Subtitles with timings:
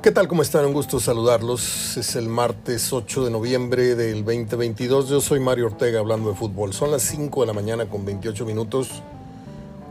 [0.00, 0.28] ¿Qué tal?
[0.28, 0.64] ¿Cómo están?
[0.64, 1.96] Un gusto saludarlos.
[1.96, 5.08] Es el martes 8 de noviembre del 2022.
[5.08, 6.72] Yo soy Mario Ortega hablando de fútbol.
[6.72, 9.02] Son las 5 de la mañana con 28 minutos.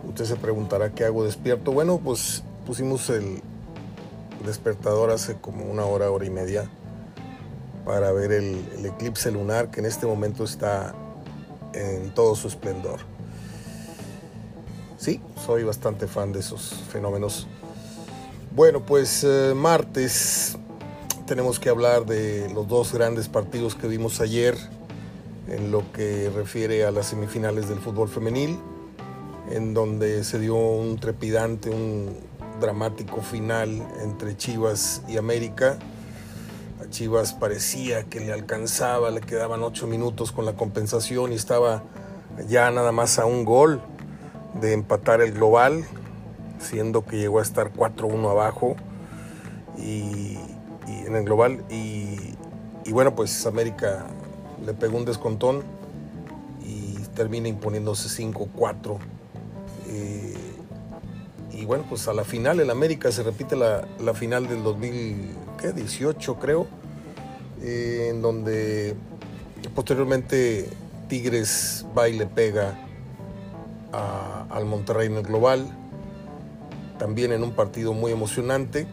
[0.08, 1.74] Usted se preguntará qué hago despierto.
[1.74, 3.42] Bueno, pues pusimos el
[4.46, 6.70] despertador hace como una hora, hora y media
[7.84, 10.96] para ver el, el eclipse lunar que en este momento está
[11.74, 13.02] en todo su esplendor.
[14.98, 17.46] Sí, soy bastante fan de esos fenómenos.
[18.58, 20.58] Bueno, pues eh, martes
[21.28, 24.58] tenemos que hablar de los dos grandes partidos que vimos ayer
[25.48, 28.58] en lo que refiere a las semifinales del fútbol femenil,
[29.52, 32.18] en donde se dio un trepidante, un
[32.60, 35.78] dramático final entre Chivas y América.
[36.82, 41.84] A Chivas parecía que le alcanzaba, le quedaban ocho minutos con la compensación y estaba
[42.48, 43.82] ya nada más a un gol
[44.60, 45.86] de empatar el global,
[46.60, 48.76] siendo que llegó a estar 4-1 abajo
[49.78, 50.38] y,
[50.88, 51.64] en el global.
[51.70, 52.36] Y,
[52.92, 54.08] bueno, pues América
[54.66, 55.64] le pegó un descontón
[56.66, 58.98] y termina imponiéndose 5-4.
[59.90, 60.34] Eh,
[61.52, 66.36] y bueno, pues a la final en América se repite la, la final del 2018,
[66.40, 66.68] creo,
[67.62, 68.96] eh, en donde
[69.76, 70.70] posteriormente
[71.08, 72.76] Tigres va y le pega
[74.50, 75.68] al Monterrey en el global
[76.98, 78.88] también en un partido muy emocionante,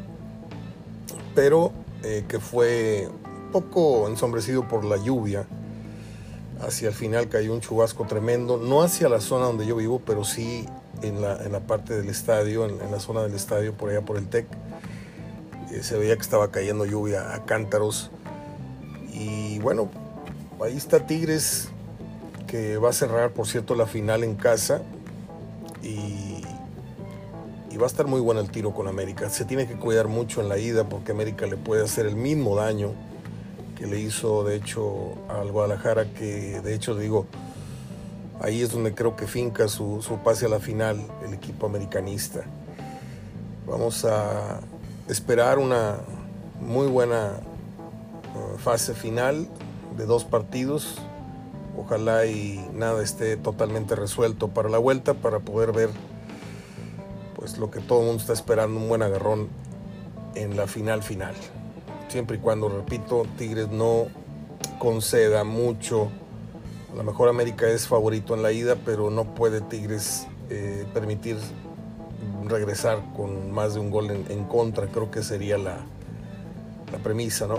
[1.35, 5.47] pero eh, que fue un poco ensombrecido por la lluvia.
[6.61, 10.25] Hacia el final cayó un chubasco tremendo, no hacia la zona donde yo vivo, pero
[10.25, 10.67] sí
[11.03, 14.17] en la, en la parte del estadio, en, la zona del estadio, por allá por
[14.17, 14.47] el TEC.
[15.73, 18.11] Eh, se veía que estaba cayendo lluvia a cántaros.
[19.13, 19.91] Y bueno,
[20.63, 21.69] ahí está Tigres,
[22.47, 24.83] que va a cerrar, por cierto, la final en casa.
[25.83, 26.34] Y
[27.75, 29.29] y va a estar muy bueno el tiro con América.
[29.31, 32.55] Se tiene que cuidar mucho en la ida porque América le puede hacer el mismo
[32.55, 32.93] daño
[33.77, 37.27] que le hizo de hecho al Guadalajara, que de hecho digo,
[38.41, 42.45] ahí es donde creo que finca su, su pase a la final el equipo americanista.
[43.67, 44.61] Vamos a
[45.09, 45.97] esperar una
[46.61, 47.33] muy buena
[48.37, 49.49] uh, fase final
[49.97, 50.99] de dos partidos.
[51.77, 55.91] Ojalá y nada esté totalmente resuelto para la vuelta para poder ver
[57.45, 59.49] pues lo que todo el mundo está esperando, un buen agarrón
[60.35, 61.35] en la final final.
[62.09, 64.07] Siempre y cuando, repito, Tigres no
[64.79, 66.09] conceda mucho.
[66.91, 71.37] A lo mejor América es favorito en la ida, pero no puede Tigres eh, permitir
[72.47, 74.87] regresar con más de un gol en, en contra.
[74.87, 75.85] Creo que sería la,
[76.93, 77.59] la premisa, ¿no?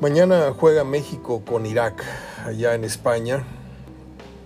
[0.00, 2.02] Mañana juega México con Irak,
[2.44, 3.44] allá en España.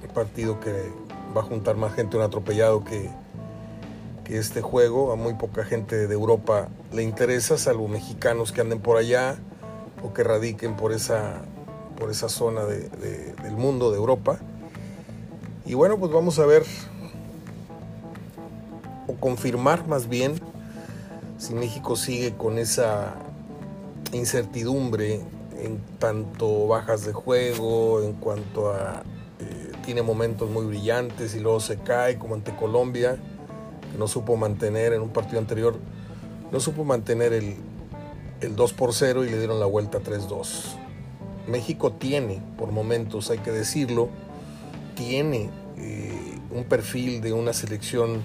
[0.06, 0.92] Un partido que
[1.34, 3.08] va a juntar más gente un atropellado que,
[4.28, 8.78] que este juego a muy poca gente de Europa le interesa, salvo mexicanos que anden
[8.78, 9.37] por allá
[10.05, 11.41] o que radiquen por esa,
[11.99, 14.38] por esa zona de, de, del mundo, de Europa.
[15.65, 16.65] Y bueno, pues vamos a ver
[19.06, 20.38] o confirmar más bien
[21.38, 23.15] si México sigue con esa
[24.12, 25.22] incertidumbre
[25.59, 29.03] en tanto bajas de juego, en cuanto a
[29.41, 33.19] eh, tiene momentos muy brillantes y luego se cae como ante Colombia
[33.93, 35.76] que no supo mantener en un partido anterior,
[36.50, 37.56] no supo mantener el,
[38.41, 40.76] el 2 por 0 y le dieron la vuelta 3-2.
[41.47, 44.09] México tiene, por momentos hay que decirlo,
[44.94, 48.22] tiene eh, un perfil de una selección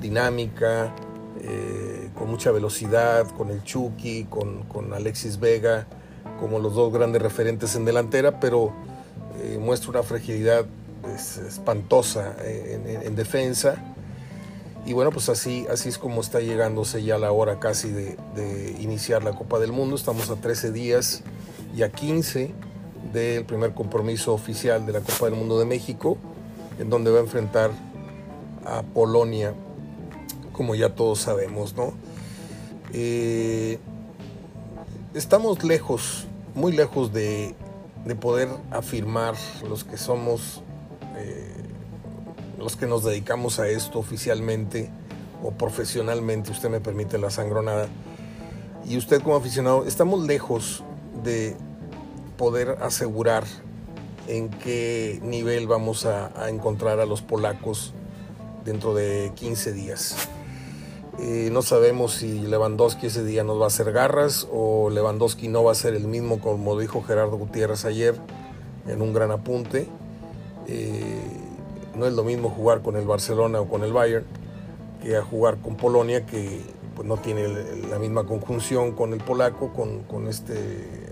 [0.00, 0.94] dinámica,
[1.40, 5.86] eh, con mucha velocidad, con el Chucky, con, con, Alexis Vega,
[6.40, 8.72] como los dos grandes referentes en delantera, pero
[9.40, 10.66] eh, muestra una fragilidad
[11.02, 13.95] pues, espantosa en, en, en defensa
[14.86, 19.24] y bueno, pues así, así es como está llegándose ya la hora casi de, iniciar
[19.24, 19.96] la Copa del Mundo.
[19.96, 21.22] Estamos a 13 días
[21.76, 22.54] y a 15
[23.12, 26.16] del primer compromiso oficial de la Copa del Mundo de México,
[26.78, 27.72] en donde va a enfrentar
[28.64, 29.54] a Polonia,
[30.52, 31.92] como ya todos sabemos, ¿no?
[32.92, 33.80] Eh,
[35.14, 37.56] estamos lejos, muy lejos de,
[38.04, 39.34] de, poder afirmar
[39.68, 40.62] los que somos...
[41.16, 41.55] Eh,
[42.58, 44.90] los que nos dedicamos a esto oficialmente
[45.42, 47.88] o profesionalmente, usted me permite la sangronada,
[48.88, 50.84] y usted como aficionado, estamos lejos
[51.24, 51.56] de
[52.36, 53.44] poder asegurar
[54.28, 57.94] en qué nivel vamos a, encontrar a los polacos
[58.64, 60.28] dentro de 15 días.
[61.18, 65.64] Eh, no sabemos si Lewandowski ese día nos va a hacer garras o Lewandowski no
[65.64, 68.14] va a ser el mismo como dijo Gerardo Gutiérrez ayer
[68.86, 69.88] en un gran apunte.
[70.66, 71.45] Eh,
[71.96, 74.24] no es lo mismo jugar con el Barcelona o con el Bayern
[75.02, 76.60] que a jugar con Polonia, que
[76.94, 77.48] pues no tiene
[77.90, 80.54] la misma conjunción con el polaco, con, con este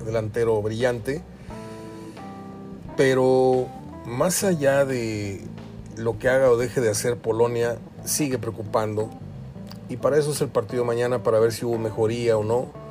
[0.05, 1.23] delantero brillante.
[2.97, 3.67] Pero
[4.07, 5.43] más allá de
[5.97, 9.11] lo que haga o deje de hacer Polonia, sigue preocupando.
[9.89, 12.85] Y para eso es el partido mañana, para ver si hubo mejoría o no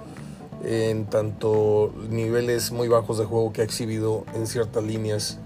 [0.63, 5.39] en tanto niveles muy bajos de juego que ha exhibido en ciertas líneas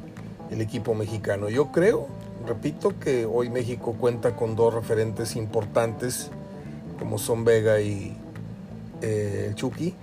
[0.51, 1.49] el equipo mexicano.
[1.49, 2.07] Yo creo,
[2.45, 6.29] repito, que hoy México cuenta con dos referentes importantes
[6.99, 8.17] como son Vega y
[9.01, 9.93] eh, Chucky,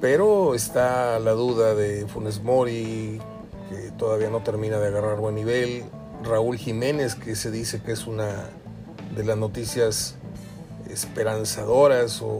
[0.00, 3.20] pero está la duda de Funes Mori,
[3.68, 5.84] que todavía no termina de agarrar buen nivel,
[6.24, 8.48] Raúl Jiménez, que se dice que es una
[9.16, 10.16] de las noticias
[10.90, 12.38] esperanzadoras o,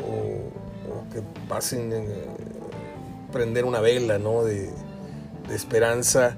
[1.13, 4.45] que pasen a prender una vela ¿no?
[4.45, 4.71] de
[5.51, 6.37] esperanza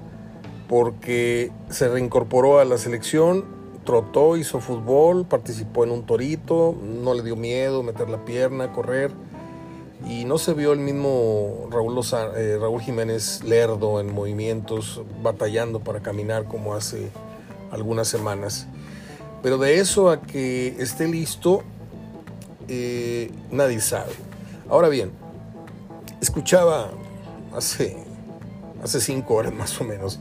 [0.67, 3.45] porque se reincorporó a la selección,
[3.85, 9.11] trotó, hizo fútbol, participó en un torito, no le dio miedo meter la pierna, correr.
[10.07, 11.99] Y no se vio el mismo Raúl,
[12.35, 17.09] eh, Raúl Jiménez lerdo en movimientos, batallando para caminar como hace
[17.71, 18.67] algunas semanas.
[19.41, 21.63] Pero de eso a que esté listo,
[22.67, 24.11] eh, nadie sabe.
[24.69, 25.11] Ahora bien,
[26.21, 26.89] escuchaba
[27.55, 27.97] hace,
[28.83, 30.19] hace cinco horas más o menos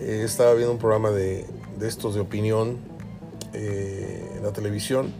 [0.00, 1.46] eh, estaba viendo un programa de,
[1.82, 2.78] estos de opinión
[3.52, 5.12] eh, en la televisión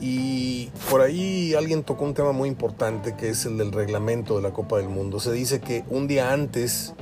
[0.00, 4.42] y por ahí alguien tocó un tema muy importante que es el del reglamento de
[4.42, 5.20] la Copa del Mundo.
[5.20, 6.92] Se dice que un día antes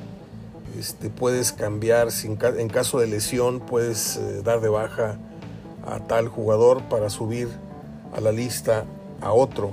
[0.79, 5.19] este, puedes cambiar, en caso de lesión puedes eh, dar de baja
[5.87, 7.49] a tal jugador para subir
[8.15, 8.85] a la lista
[9.21, 9.73] a otro.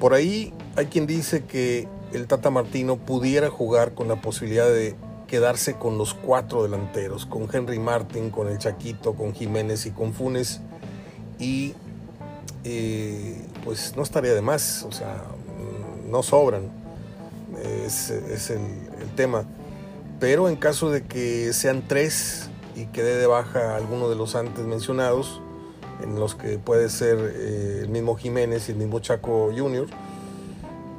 [0.00, 4.94] Por ahí hay quien dice que el Tata Martino pudiera jugar con la posibilidad de
[5.28, 10.12] quedarse con los cuatro delanteros, con Henry Martin, con el Chaquito, con Jiménez y con
[10.12, 10.60] Funes.
[11.38, 11.74] Y
[12.64, 16.70] eh, pues no estaría de más, o sea, mm, no sobran,
[17.84, 18.10] es,
[18.50, 18.60] el,
[19.14, 19.44] tema.
[20.18, 24.64] Pero en caso de que sean tres y quede de baja alguno de los antes
[24.64, 25.40] mencionados,
[26.02, 29.86] en los que puede ser eh, el mismo Jiménez y el mismo Chaco Junior,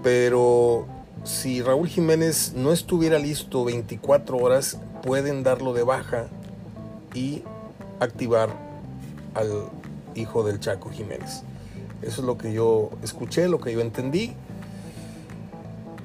[0.04, 0.86] pero
[1.24, 6.28] si Raúl Jiménez no estuviera listo 24 horas, pueden darlo de baja
[7.14, 7.44] y
[8.00, 8.50] activar
[9.34, 9.70] al
[10.16, 11.44] hijo del Chaco Jiménez.
[12.02, 14.34] Eso es lo que yo escuché, lo que yo entendí.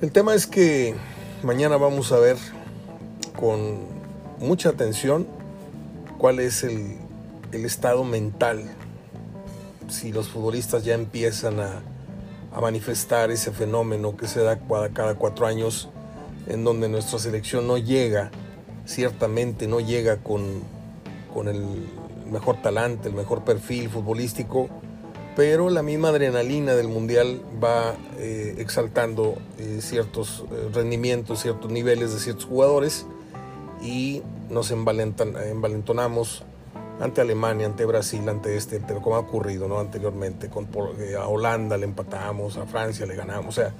[0.00, 0.94] El tema es que
[1.42, 2.36] mañana vamos a ver
[3.38, 3.78] con
[4.40, 5.26] mucha atención
[6.18, 6.96] cuál es el,
[7.52, 8.64] el estado mental.
[9.88, 11.82] Si los futbolistas ya empiezan a
[12.54, 14.58] a manifestar ese fenómeno que se da
[14.92, 15.88] cada cuatro años,
[16.46, 18.30] en donde nuestra selección no llega,
[18.86, 20.62] ciertamente no llega con,
[21.32, 21.62] con el
[22.30, 24.68] mejor talante, el mejor perfil futbolístico,
[25.36, 32.14] pero la misma adrenalina del mundial va eh, exaltando eh, ciertos eh, rendimientos, ciertos niveles
[32.14, 33.06] de ciertos jugadores
[33.82, 36.44] y nos envalentonamos
[37.00, 39.80] ante Alemania, ante Brasil, ante este, pero como ha ocurrido ¿no?
[39.80, 40.68] anteriormente, con,
[40.98, 43.72] eh, a Holanda le empatamos, a Francia le ganamos, o sea,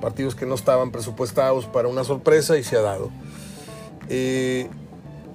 [0.00, 3.10] partidos que no estaban presupuestados para una sorpresa y se ha dado.
[4.08, 4.68] Eh,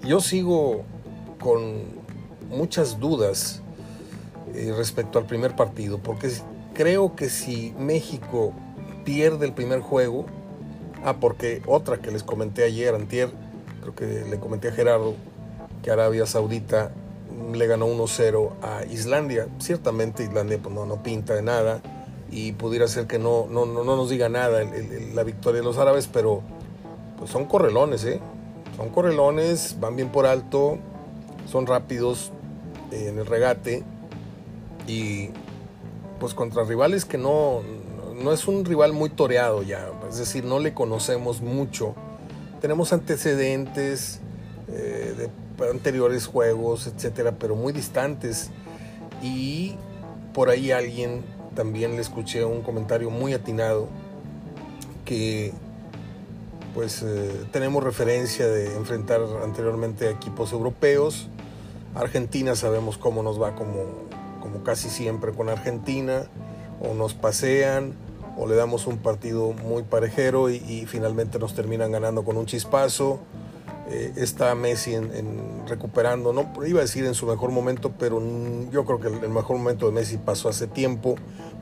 [0.03, 0.83] yo sigo
[1.39, 1.97] con
[2.49, 3.61] muchas dudas
[4.53, 6.31] eh, respecto al primer partido, porque
[6.73, 8.53] creo que si México
[9.03, 10.25] pierde el primer juego,
[11.03, 13.31] ah, porque otra que les comenté ayer, antier,
[13.81, 15.15] creo que le comenté a Gerardo,
[15.81, 16.91] que Arabia Saudita
[17.53, 19.47] le ganó 1-0 a Islandia.
[19.59, 21.81] Ciertamente Islandia pues, no, no pinta de nada
[22.29, 24.63] y pudiera ser que no, no, no, nos diga nada
[25.13, 26.41] la victoria de los árabes, pero
[27.17, 28.19] pues son correlones, ¿eh?
[28.75, 30.77] Son correlones, van bien por alto,
[31.49, 32.31] son rápidos
[32.91, 33.83] eh, en el regate
[34.87, 35.29] y
[36.19, 37.61] pues contra rivales que no,
[38.21, 41.95] no es un rival muy toreado ya, es decir, no le conocemos mucho.
[42.61, 44.19] Tenemos antecedentes
[44.67, 45.29] eh, de
[45.71, 48.49] anteriores juegos, etcétera, pero muy distantes.
[49.21, 49.75] Y
[50.33, 51.23] por ahí alguien
[51.55, 53.87] también le escuché un comentario muy atinado
[55.05, 55.53] que
[56.73, 61.27] pues eh, tenemos referencia de enfrentar anteriormente a equipos europeos.
[61.95, 63.85] Argentina sabemos cómo nos va como,
[64.41, 66.27] como casi siempre con Argentina,
[66.79, 67.93] o nos pasean,
[68.37, 73.19] o le damos un partido muy parejero y finalmente nos terminan ganando con un chispazo
[73.89, 78.21] eh, está Messi en, recuperando, no iba a decir en su mejor momento, pero
[78.69, 81.15] yo creo que el, mejor momento de Messi pasó hace tiempo,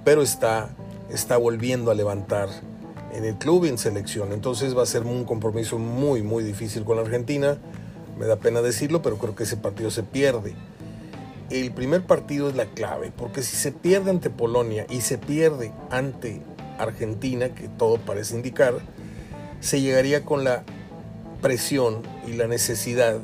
[0.03, 0.70] pero está,
[1.12, 2.50] está volviendo a levantar
[3.13, 4.32] en el club y en selección.
[4.34, 7.60] Entonces va a ser un compromiso muy, muy difícil con la Argentina.
[8.17, 10.55] Me da pena decirlo, pero creo que ese partido se pierde.
[11.51, 15.72] el primer partido es la clave, porque si se pierde ante Polonia y se pierde
[15.91, 16.41] ante
[16.79, 18.74] Argentina, que todo parece indicar,
[19.60, 20.63] se llegaría con la
[21.45, 23.19] presión y la necesidad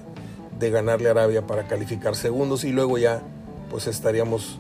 [0.60, 3.24] de ganarle Arabia para calificar segundos y luego ya
[3.72, 4.60] pues estaríamos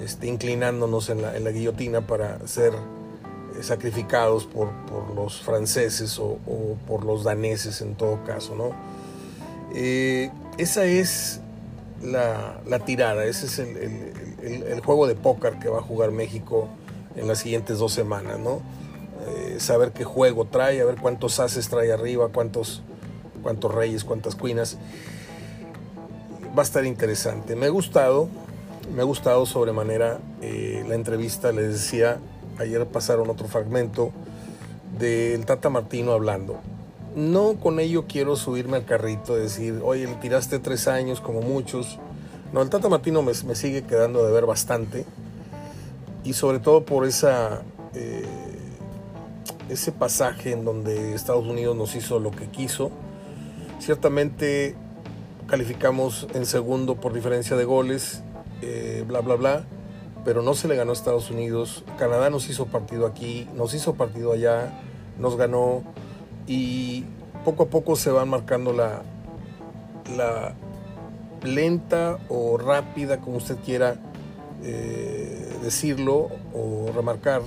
[0.00, 4.68] este, inclinándonos en la, guillotina para ser eh, sacrificados por,
[5.16, 6.38] los franceses o,
[6.86, 8.54] por los daneses en todo caso.
[8.54, 8.70] ¿no?
[9.74, 11.40] Eh, esa es
[12.04, 16.68] la, tirada, ese es el, juego de póker que va a jugar México
[17.16, 18.38] en las siguientes dos semanas.
[18.38, 18.62] ¿no?
[19.26, 22.84] Eh, saber qué juego trae, a ver cuántos haces trae arriba, cuántos,
[23.42, 24.78] cuántos reyes, cuántas cuinas.
[26.56, 27.56] Va a estar interesante.
[27.56, 28.28] Me ha gustado,
[28.94, 32.18] me ha gustado sobremanera eh, la entrevista, les decía,
[32.58, 34.12] ayer pasaron otro fragmento
[34.98, 36.60] del Tata Martino hablando.
[37.16, 41.40] No con ello quiero subirme al carrito y decir, oye, le tiraste tres años como
[41.40, 41.98] muchos.
[42.52, 45.04] No, el Tata Martino me, sigue quedando de ver bastante.
[46.22, 47.62] Y sobre todo por esa,
[47.94, 48.24] eh,
[49.68, 52.90] ese pasaje en donde Estados Unidos nos hizo lo que quiso.
[53.80, 54.76] Ciertamente
[55.46, 58.22] calificamos en segundo por diferencia de goles
[58.62, 59.64] eh, bla, bla, bla,
[60.24, 61.82] pero no se le ganó a Estados Unidos.
[61.98, 64.70] Canadá nos hizo partido aquí, nos hizo partido allá,
[65.18, 65.82] nos ganó
[66.46, 67.04] y
[67.44, 69.02] poco a poco se van marcando la,
[70.14, 70.54] la
[71.42, 73.96] lenta o rápida, como usted quiera
[74.62, 77.40] eh, decirlo o remarcar,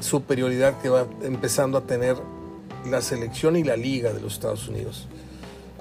[0.00, 2.16] superioridad que va empezando a tener
[2.90, 5.06] la selección y la liga de los Estados Unidos.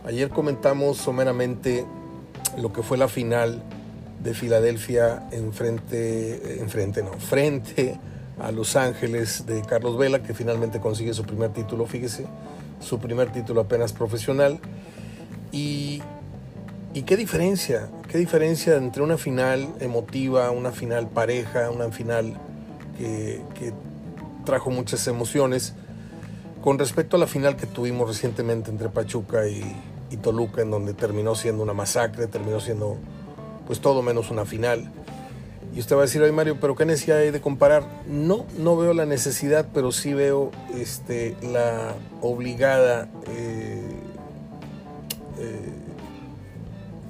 [0.06, 1.86] Ayer comentamos someramente
[2.58, 3.64] lo que fue la final
[4.22, 7.98] de Filadelfia enfrente, enfrente, no, frente
[8.38, 12.26] a Los Ángeles de Carlos Vela, que finalmente consigue su primer título, fíjese,
[12.82, 14.60] su primer título apenas profesional.
[15.54, 16.02] Y,
[17.06, 22.38] qué diferencia, qué diferencia entre una final emotiva, una final pareja, una final
[22.98, 23.74] que
[24.46, 25.76] trajo muchas emociones,
[26.62, 29.64] con respecto a la final que tuvimos recientemente entre Pachuca y,
[30.14, 32.98] y Toluca, en donde terminó siendo una masacre, terminó siendo
[33.66, 34.92] pues todo menos una final.
[35.74, 37.84] Y usted va a decir, ay Mario, pero ¿qué necesidad hay de comparar?
[38.08, 43.82] No, no veo la necesidad, pero sí veo este, la obligada eh,
[45.40, 45.74] eh,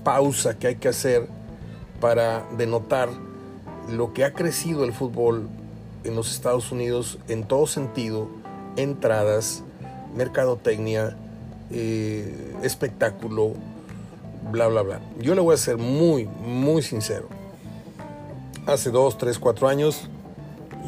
[0.06, 1.28] pausa que hay que hacer
[2.00, 3.10] para denotar
[3.90, 5.50] lo que ha crecido el fútbol
[6.06, 8.30] en los Estados Unidos en todo sentido,
[8.78, 9.62] entradas,
[10.16, 11.18] mercadotecnia,
[11.72, 13.54] eh, espectáculo,
[14.52, 15.02] bla, bla, bla.
[15.20, 17.28] Yo le voy a ser muy, muy sincero.
[18.66, 20.10] Hace dos, tres, cuatro años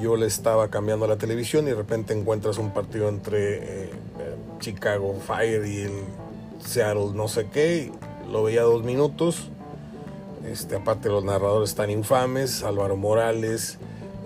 [0.01, 3.89] yo le estaba cambiando la televisión y de repente encuentras un partido entre eh,
[4.60, 5.94] Chicago Fire y el
[6.60, 7.91] Seattle no sé qué.
[8.29, 9.50] Lo veía dos minutos.
[10.46, 13.79] Este, aparte los narradores tan infames, Álvaro Morales,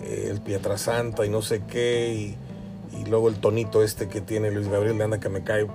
[0.03, 4.51] eh, el Pietrasanta y no sé qué, y, y, luego el tonito este que tiene
[4.51, 5.67] Luis Gabriel de Anda que me cae.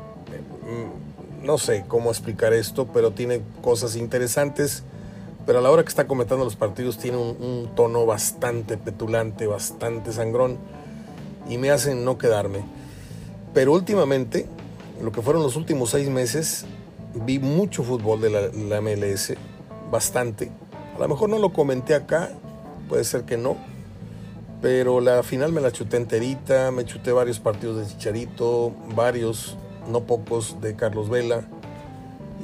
[0.64, 4.83] Mm, no sé cómo explicar esto, pero tiene cosas interesantes.
[5.47, 10.12] Pero a la hora que está comentando los partidos tiene un, tono bastante petulante, bastante
[10.12, 10.56] sangrón
[11.49, 12.61] y me hacen no quedarme.
[13.52, 14.47] Pero últimamente,
[15.02, 16.64] lo que fueron los últimos seis meses,
[17.14, 19.35] vi mucho fútbol de la, MLS,
[19.90, 20.50] bastante.
[20.97, 22.30] A lo mejor no lo comenté acá,
[22.88, 23.56] puede ser que no,
[24.62, 30.05] pero la final me la chuté enterita, me chuté varios partidos de Chicharito, varios no
[30.05, 31.45] pocos de Carlos Vela.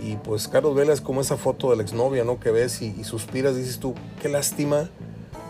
[0.03, 2.41] Y pues Carlos Vela es como esa foto de la exnovia, ¿no?
[2.41, 4.89] Que ves y, suspiras, dices tú, qué lástima,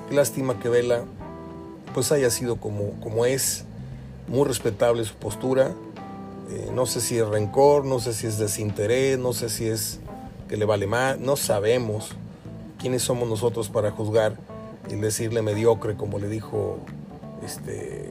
[0.09, 1.05] qué lástima que Vela
[1.95, 3.65] pues haya sido como, como es,
[4.29, 5.73] muy respetable su postura.
[6.51, 10.01] Eh, no sé si es rencor, no sé si es desinterés, no sé si es
[10.49, 12.11] que le vale más, no sabemos
[12.79, 14.37] quiénes somos nosotros para juzgar
[14.91, 16.79] y decirle mediocre, como le dijo
[17.45, 18.09] este,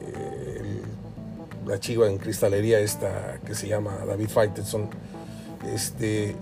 [1.70, 4.90] la chiva en cristalería esta que se llama David Faitelson,
[5.72, 6.34] este,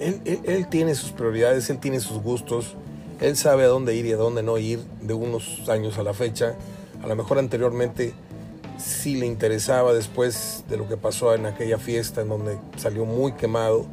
[0.00, 2.76] eh, él, tiene sus prioridades, él tiene sus gustos,
[3.20, 6.14] él sabe a dónde ir y a dónde no ir de unos años a la
[6.14, 6.54] fecha.
[7.02, 8.14] A lo mejor anteriormente
[8.78, 13.32] sí le interesaba después de lo que pasó en aquella fiesta en donde salió muy
[13.32, 13.84] quemado,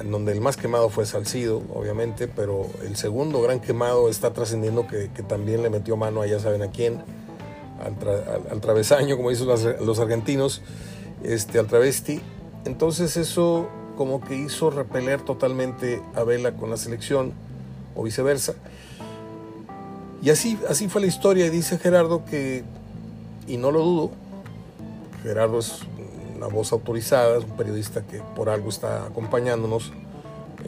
[0.00, 4.86] en donde el más quemado fue Salcido, obviamente, pero el segundo gran quemado está trascendiendo
[4.86, 7.02] que, que también le metió mano a ya saben a quién
[7.84, 10.62] al, travesaño, como dicen los, argentinos,
[11.22, 12.20] este, al travesti.
[12.64, 17.32] Entonces eso como que hizo repeler totalmente a Vela con la selección
[17.94, 18.54] o viceversa.
[20.22, 22.64] Y así, así fue la historia, y dice Gerardo que,
[23.46, 24.10] y no lo dudo,
[25.22, 25.80] Gerardo es
[26.36, 29.92] una voz autorizada, es un periodista que por algo está acompañándonos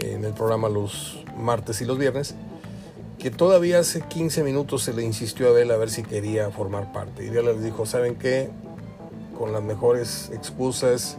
[0.00, 2.34] en el programa los martes y los viernes,
[3.18, 6.92] que todavía hace 15 minutos se le insistió a Abel a ver si quería formar
[6.92, 7.24] parte.
[7.24, 8.50] Y él les dijo, ¿saben qué?
[9.36, 11.18] Con las mejores excusas,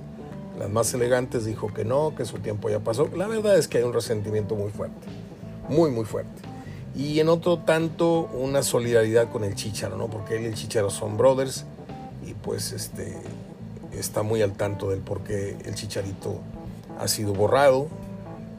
[0.58, 3.10] las más elegantes, dijo que no, que su tiempo ya pasó.
[3.16, 5.08] La verdad es que hay un resentimiento muy fuerte,
[5.68, 6.42] muy, muy fuerte.
[6.96, 10.10] Y en otro tanto, una solidaridad con el Chicharo, ¿no?
[10.10, 11.66] Porque él y el Chicharo son brothers
[12.26, 13.16] y pues este,
[13.94, 16.40] está muy al tanto del por qué el Chicharito
[17.00, 17.88] ha sido borrado,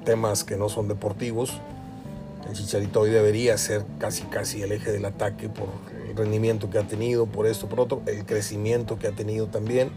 [0.04, 1.60] temas que no son deportivos.
[2.50, 5.68] El Chicharito hoy debería ser casi casi el eje del ataque por
[6.08, 9.92] el rendimiento que ha tenido, por esto, por otro, el crecimiento que ha tenido también.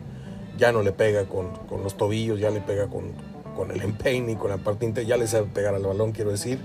[0.55, 1.49] Ya no le pega con,
[1.81, 3.13] los tobillos, ya le pega con,
[3.55, 6.59] con el empeine y con la parte ya le sabe pegar al balón, quiero decir.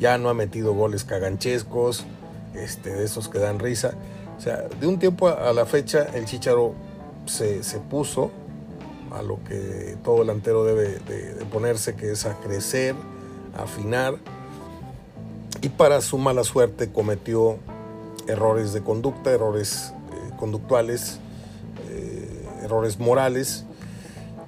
[0.00, 2.06] Ya no ha metido goles caganchescos,
[2.54, 3.92] este, de esos que dan risa.
[4.38, 6.72] O sea, de un tiempo a la fecha el Chicharo
[7.26, 8.30] se, se puso
[9.12, 12.94] a lo que todo delantero debe de, ponerse, que es a crecer,
[13.54, 14.14] a afinar.
[15.60, 17.58] Y para su mala suerte cometió
[18.28, 21.18] errores de conducta, errores eh, conductuales,
[21.88, 23.64] eh, errores morales.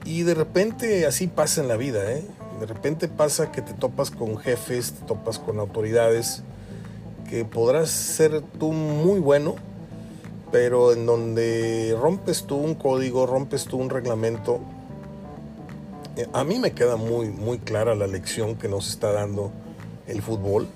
[0.04, 2.24] Y de repente así pasa en la vida, ¿eh?
[2.60, 6.42] De repente pasa que te topas con jefes, te topas con autoridades,
[7.28, 9.56] que podrás ser tú muy bueno,
[10.52, 14.60] pero en donde rompes tú un código, rompes tú un reglamento,
[16.16, 19.52] eh, a mí me queda muy, muy clara la lección que nos está dando
[20.06, 20.68] el fútbol,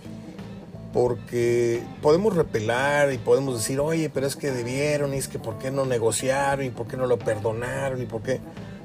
[0.95, 5.59] porque podemos repelar y podemos decir, oye, pero es que debieron, y es que por
[5.59, 8.41] qué no negociaron, y por qué no lo perdonaron, y por qué...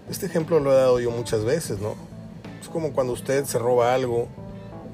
[0.09, 1.93] Este ejemplo lo he dado yo muchas veces, ¿no?
[2.59, 4.27] Es como cuando usted se roba algo,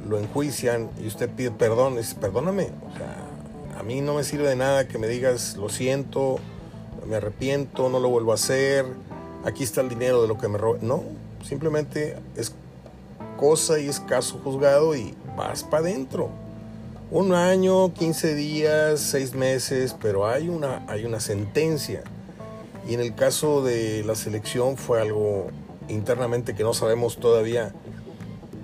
[0.10, 4.26] lo enjuician y usted pide perdón, y dice, perdóname, o sea, a mí no me
[4.26, 6.38] sirve de nada que me digas, lo siento,
[7.08, 8.86] me arrepiento, no lo vuelvo a hacer,
[9.46, 10.80] aquí está el dinero de lo que me robé.
[10.82, 11.02] No,
[11.48, 12.54] simplemente es
[13.38, 16.30] cosa y es caso juzgado y vas para adentro.
[17.12, 22.04] Un año, 15 días, 6 meses, pero hay una, hay una sentencia.
[22.90, 25.48] Y en el caso de la selección fue algo
[25.88, 27.74] internamente que no sabemos todavía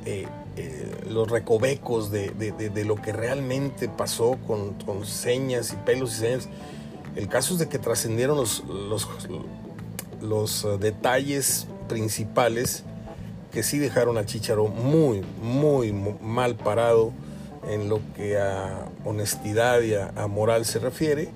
[0.08, 0.26] eh,
[0.58, 6.50] eh, los recovecos de, lo que realmente pasó con, señas y pelos y señas.
[7.16, 8.64] El caso es de que trascendieron los,
[10.20, 12.86] los, uh, detalles principales
[13.52, 17.12] que sí dejaron a Chicharo muy, muy mal parado
[17.68, 21.30] en lo que a honestidad y a, moral se refiere.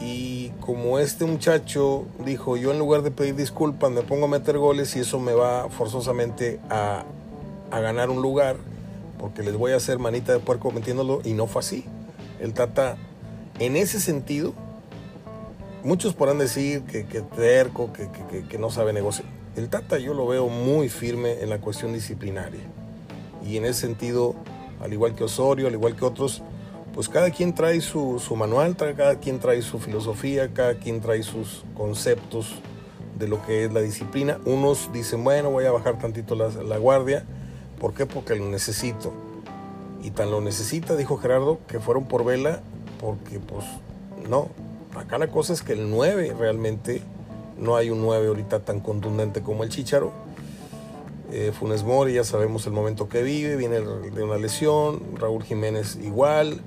[0.00, 4.56] Y como este muchacho dijo, yo en lugar de pedir disculpas me pongo a meter
[4.58, 7.04] goles y eso me va forzosamente a
[7.70, 8.56] a ganar un lugar
[9.18, 11.84] porque les voy a hacer manita de puerco metiéndolo y no fue así.
[12.40, 12.96] El Tata,
[13.58, 14.54] en ese sentido,
[15.82, 18.08] muchos podrán decir que, que terco, que,
[18.48, 19.26] que, no sabe negociar.
[19.56, 22.60] El Tata yo lo veo muy firme en la cuestión disciplinaria.
[23.44, 24.36] Y en ese sentido,
[24.80, 26.42] al igual que Osorio, al igual que otros,
[26.94, 31.64] pues cada quien trae su, manual, cada quien trae su filosofía, cada quien trae sus
[31.76, 32.56] conceptos
[33.18, 34.38] de lo que es la disciplina.
[34.44, 37.24] Unos dicen, bueno, voy a bajar tantito la, la guardia
[37.78, 38.06] ¿Por qué?
[38.06, 39.12] Porque lo necesito.
[40.02, 42.60] Y tan lo necesita, dijo Gerardo, que fueron por vela,
[43.00, 43.64] porque pues
[44.28, 44.48] no.
[44.96, 47.02] Acá la cosa es que el 9 realmente,
[47.56, 50.12] no hay un 9 ahorita tan contundente como el Chicharo.
[51.30, 55.98] Eh, Funes Mori, ya sabemos el momento que vive, viene de una lesión, Raúl Jiménez
[56.02, 56.62] igual,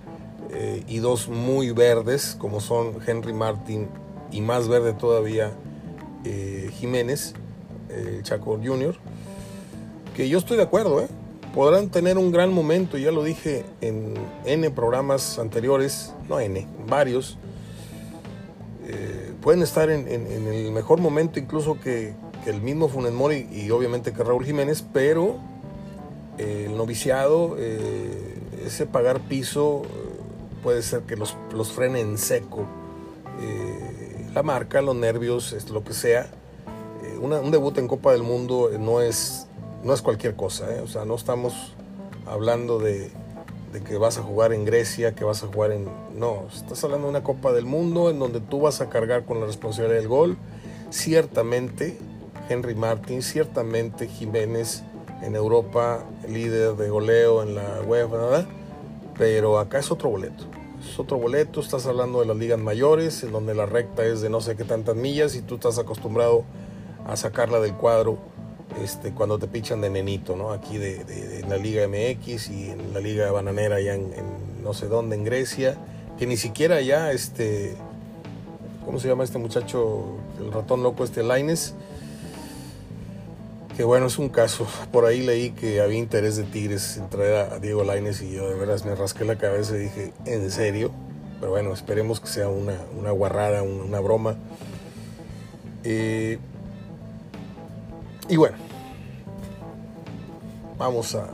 [0.51, 3.87] eh, y dos muy verdes, como son Henry Martin
[4.31, 5.51] y más verde todavía
[6.25, 7.33] eh, Jiménez,
[8.23, 8.95] Chaco Jr
[10.15, 11.05] que yo estoy de acuerdo,
[11.53, 14.13] podrán tener un gran momento, ya lo dije en
[14.45, 17.37] N programas anteriores, no N, varios,
[19.41, 22.13] pueden estar en, el mejor momento incluso que,
[22.45, 25.37] el mismo Funes Mori y obviamente que Raúl Jiménez, pero
[26.37, 29.83] eh, el noviciado, ese pagar piso
[30.63, 32.65] puede ser que los, los frene en seco,
[34.33, 36.29] la marca, los nervios, lo que sea.
[37.21, 39.47] un debut en Copa del Mundo no es
[39.83, 40.79] no es cualquier cosa, ¿eh?
[40.79, 41.73] o sea, no estamos
[42.27, 43.11] hablando de,
[43.85, 45.87] que vas a jugar en Grecia, que vas a jugar en...
[46.15, 49.39] No, estás hablando de una Copa del Mundo en donde tú vas a cargar con
[49.39, 50.37] la responsabilidad del gol.
[50.91, 51.97] Ciertamente,
[52.51, 54.83] Henry Martin, ciertamente Jiménez
[55.21, 58.45] en Europa, líder de goleo en la UEFA,
[59.17, 60.43] pero acá es otro boleto.
[60.85, 64.29] Es otro boleto, estás hablando de las ligas mayores, en donde la recta es de
[64.29, 66.43] no sé qué tantas millas y tú estás acostumbrado
[67.07, 68.17] a sacarla del cuadro
[68.83, 70.51] este, cuando te pichan de nenito, ¿no?
[70.51, 74.11] Aquí de, la Liga MX y en la Liga Bananera allá en,
[74.63, 75.77] no sé dónde, en Grecia,
[76.17, 77.75] que ni siquiera ya, este,
[78.85, 80.17] ¿cómo se llama este muchacho?
[80.39, 81.75] El ratón loco, este Laines.
[83.75, 84.67] Que bueno, es un caso.
[84.91, 88.49] Por ahí leí que había interés de Tigres en traer a Diego Laines y yo
[88.49, 90.91] de veras me rasqué la cabeza y dije, ¿en serio?
[91.39, 94.35] Pero bueno, esperemos que sea una, una guarrada, una broma.
[95.83, 96.37] Eh,
[98.29, 98.57] y bueno,
[100.77, 101.27] vamos a,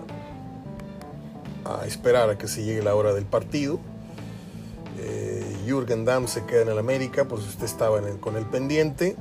[1.65, 3.79] a esperar a que se llegue la hora del partido.
[4.99, 9.15] Eh, Jürgen Damm se queda en el América, por si usted estaba con el pendiente.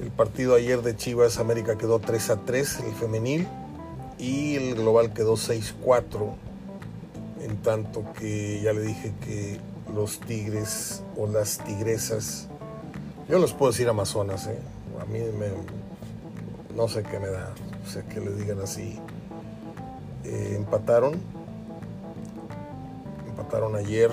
[0.00, 3.46] El partido ayer de Chivas América quedó 3 a 3, el femenil,
[4.18, 6.34] y el global quedó 6-4.
[7.42, 9.60] En tanto que ya le dije que
[9.94, 12.48] los tigres o las tigresas,
[13.28, 14.58] yo los puedo decir amazonas, ¿eh?
[15.00, 15.48] a mí me,
[16.74, 17.54] no sé qué me da,
[17.86, 18.98] o sea, que le digan así.
[20.24, 21.20] Eh, empataron,
[23.28, 24.10] empataron ayer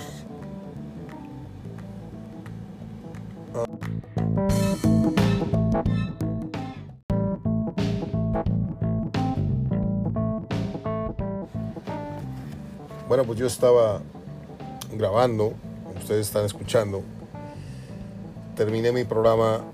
[13.11, 13.99] Bueno, pues yo estaba
[14.93, 15.51] grabando,
[15.97, 17.01] ustedes están escuchando.
[18.55, 19.65] Terminé mi programa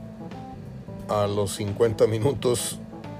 [1.08, 2.80] a los 50 minutos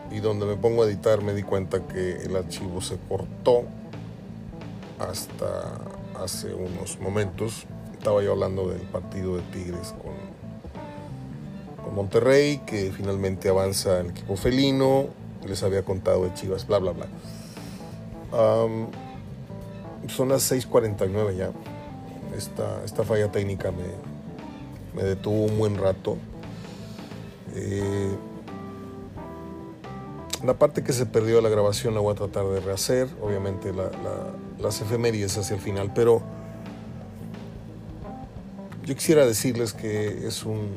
[0.10, 3.66] y donde me pongo a editar me di cuenta que el archivo se cortó
[4.98, 5.82] hasta
[6.20, 7.68] hace unos momentos.
[7.94, 15.10] Estaba yo hablando del partido de Tigres con, Monterrey, que finalmente avanza el equipo felino.
[15.46, 17.06] Les había contado de Chivas, bla, bla, bla
[20.08, 21.52] son las 6:49 ya.
[22.36, 23.86] Esta, esta falla técnica me,
[24.96, 26.18] me detuvo un buen rato.
[27.56, 28.16] Eh,
[30.44, 33.74] la parte que se perdió de la grabación la voy a tratar de rehacer, obviamente
[33.74, 33.90] la,
[34.60, 36.22] las efemérides hacia el final, pero
[38.86, 40.74] yo quisiera decirles que es un,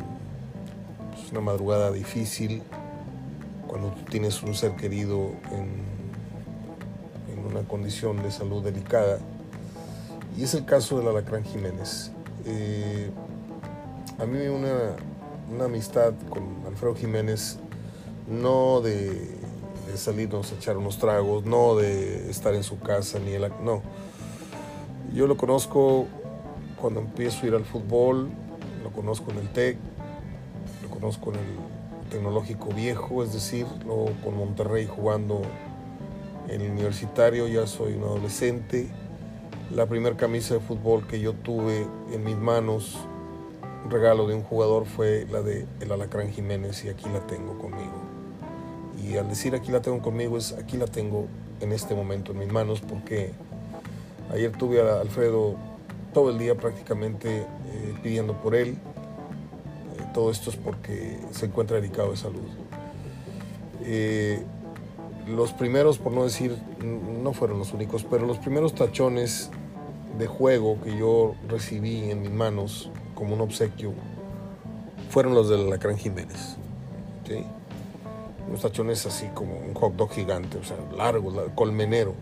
[1.30, 2.62] una madrugada difícil
[3.68, 5.89] cuando tienes un ser querido en
[7.46, 9.18] una condición de salud delicada.
[10.36, 12.12] Y es el caso del Alacrán Jiménez.
[12.46, 13.10] Eh,
[14.18, 14.96] a mí una,
[15.52, 17.58] una, amistad con Alfredo Jiménez,
[18.28, 19.38] no de,
[19.96, 23.50] salirnos a echar unos tragos, no de estar en su casa, ni el...
[23.62, 23.82] No.
[25.12, 26.06] Yo lo conozco
[26.80, 28.30] cuando empiezo a ir al fútbol,
[28.82, 29.76] lo conozco en el TEC,
[30.82, 35.42] lo conozco en el tecnológico viejo, es decir, luego con Monterrey jugando
[36.50, 38.88] en el universitario ya soy un adolescente.
[39.74, 42.98] La primera camisa de fútbol que yo tuve en mis manos,
[43.84, 47.56] un regalo de un jugador, fue la de el Alacrán Jiménez y aquí la tengo
[47.58, 48.02] conmigo.
[49.02, 51.28] Y al decir aquí la tengo conmigo es aquí la tengo
[51.60, 53.30] en este momento en mis manos porque
[54.32, 55.54] ayer tuve a Alfredo
[56.12, 58.70] todo el día prácticamente eh, pidiendo por él.
[58.70, 62.42] Eh, todo esto es porque se encuentra delicado de salud.
[63.82, 64.42] Eh,
[65.26, 66.56] los primeros, por no decir,
[67.22, 69.50] no fueron los únicos, pero los primeros tachones
[70.18, 73.92] de juego que yo recibí en mis manos como un obsequio
[75.10, 76.56] fueron los del Alacrán Jiménez.
[77.26, 77.44] ¿sí?
[78.48, 82.14] Unos tachones así como un hot dog gigante, o sea, largo, colmenero.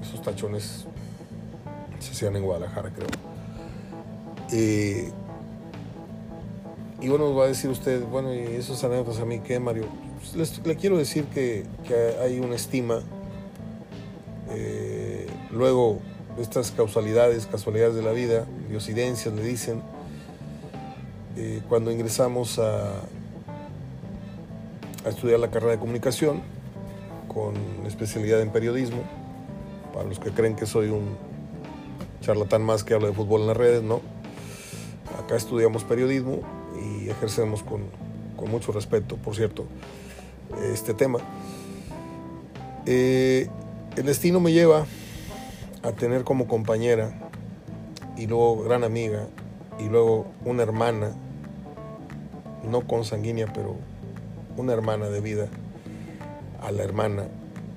[0.00, 0.86] Esos tachones
[2.00, 3.08] se hacían en Guadalajara, creo.
[4.52, 5.10] Eh,
[7.00, 9.86] y bueno, va a decir usted, bueno, ¿y esos anécdotas a mí qué, Mario?
[10.36, 11.64] Les, le quiero decir que,
[12.22, 13.00] hay una estima.
[14.50, 16.00] Eh, luego,
[16.38, 19.82] estas causalidades, casualidades de la vida, diosidencias le dicen,
[21.36, 23.00] eh, cuando ingresamos a,
[25.04, 26.42] a estudiar la carrera de comunicación
[27.28, 27.54] con
[27.86, 29.02] especialidad en periodismo,
[29.92, 31.16] para los que creen que soy un
[32.20, 34.00] charlatán más que habla de fútbol en las redes, no.
[35.22, 36.40] Acá estudiamos periodismo
[36.80, 37.82] y ejercemos con,
[38.36, 39.66] con mucho respeto, por cierto,
[40.72, 41.18] este tema.
[42.86, 43.48] Eh,
[43.96, 44.86] el destino me lleva
[45.82, 47.12] a tener como compañera
[48.16, 49.26] y luego gran amiga
[49.78, 51.12] y luego una hermana,
[52.68, 53.76] no consanguínea, pero
[54.56, 55.48] una hermana de vida,
[56.60, 57.24] a la hermana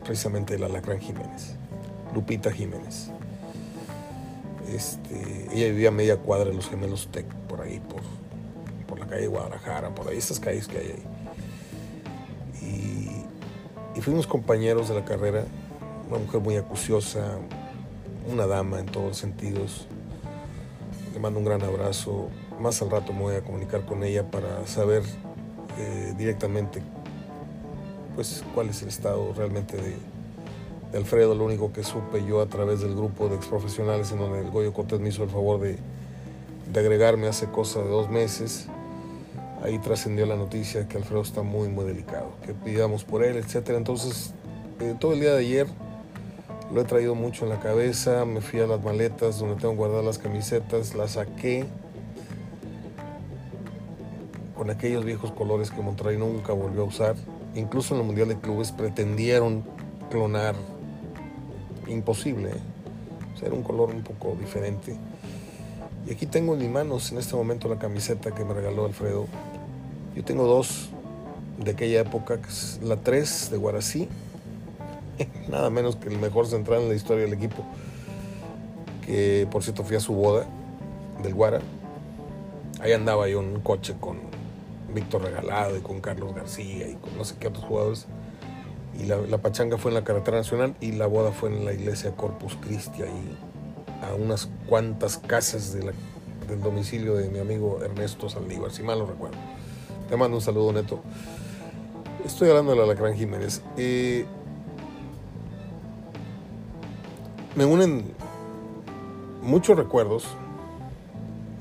[0.04, 1.56] precisamente de la Alacrán Jiménez,
[2.14, 3.10] Lupita Jiménez.
[4.72, 8.02] Este, ella vivía a media cuadra de los gemelos Tec, por ahí, por,
[8.88, 11.15] por la calle Guadalajara, por ahí, esas calles que hay ahí
[12.62, 15.46] y fuimos compañeros de la carrera,
[16.10, 17.38] una mujer muy acuciosa,
[18.32, 19.88] una dama en todos los sentidos.
[21.14, 22.30] Le mando un gran abrazo.
[22.60, 25.04] Más al rato me voy a comunicar con ella para saber
[25.78, 26.82] eh, directamente
[28.16, 29.96] pues, cuál es el estado realmente de,
[30.98, 31.36] Alfredo.
[31.36, 34.72] Lo único que supe yo a través del grupo de exprofesionales en donde el Goyo
[34.72, 35.78] Cortés me hizo el favor de,
[36.72, 38.68] de agregarme hace cosa de dos meses
[39.64, 43.78] ahí trascendió la noticia que Alfredo está muy, muy delicado, que pidamos por él, etcétera.
[43.78, 44.34] Entonces,
[44.80, 45.68] eh, todo el día de ayer
[46.74, 50.06] lo he traído mucho en la cabeza, me fui a las maletas donde tengo guardadas
[50.06, 51.66] las camisetas, las saqué
[54.56, 57.16] con aquellos viejos colores que Monterrey nunca volvió a usar.
[57.56, 59.64] Incluso en el Mundial de Clubes pretendieron
[60.10, 60.56] clonar.
[61.88, 62.50] Imposible.
[62.50, 62.76] ¿eh?
[63.46, 64.98] era un color un poco diferente.
[66.08, 69.26] Y aquí tengo en mis manos en este momento la camiseta que me regaló Alfredo.
[70.16, 70.90] Yo tengo dos
[71.58, 74.08] de aquella época, que es la 3 de Guarací,
[75.50, 77.64] nada menos que el mejor central en la historia del equipo,
[79.06, 80.46] que por cierto fui a su boda
[81.24, 81.62] del Guara.
[82.82, 84.18] Ahí andaba yo en un coche con
[84.94, 88.06] Víctor Regalado y con Carlos García y con no sé qué otros jugadores.
[89.00, 92.12] Y la, pachanga fue en la carretera nacional y la boda fue en la iglesia
[92.12, 93.38] Corpus Christi, ahí
[94.08, 99.38] a unas cuantas casas del domicilio de mi amigo Ernesto Saldívar, si mal no recuerdo.
[100.10, 101.02] Te mando un saludo, Neto.
[102.26, 103.62] Estoy hablando de la Alacrán Jiménez.
[103.78, 104.26] Eh,
[107.56, 108.14] me unen
[109.42, 110.26] muchos recuerdos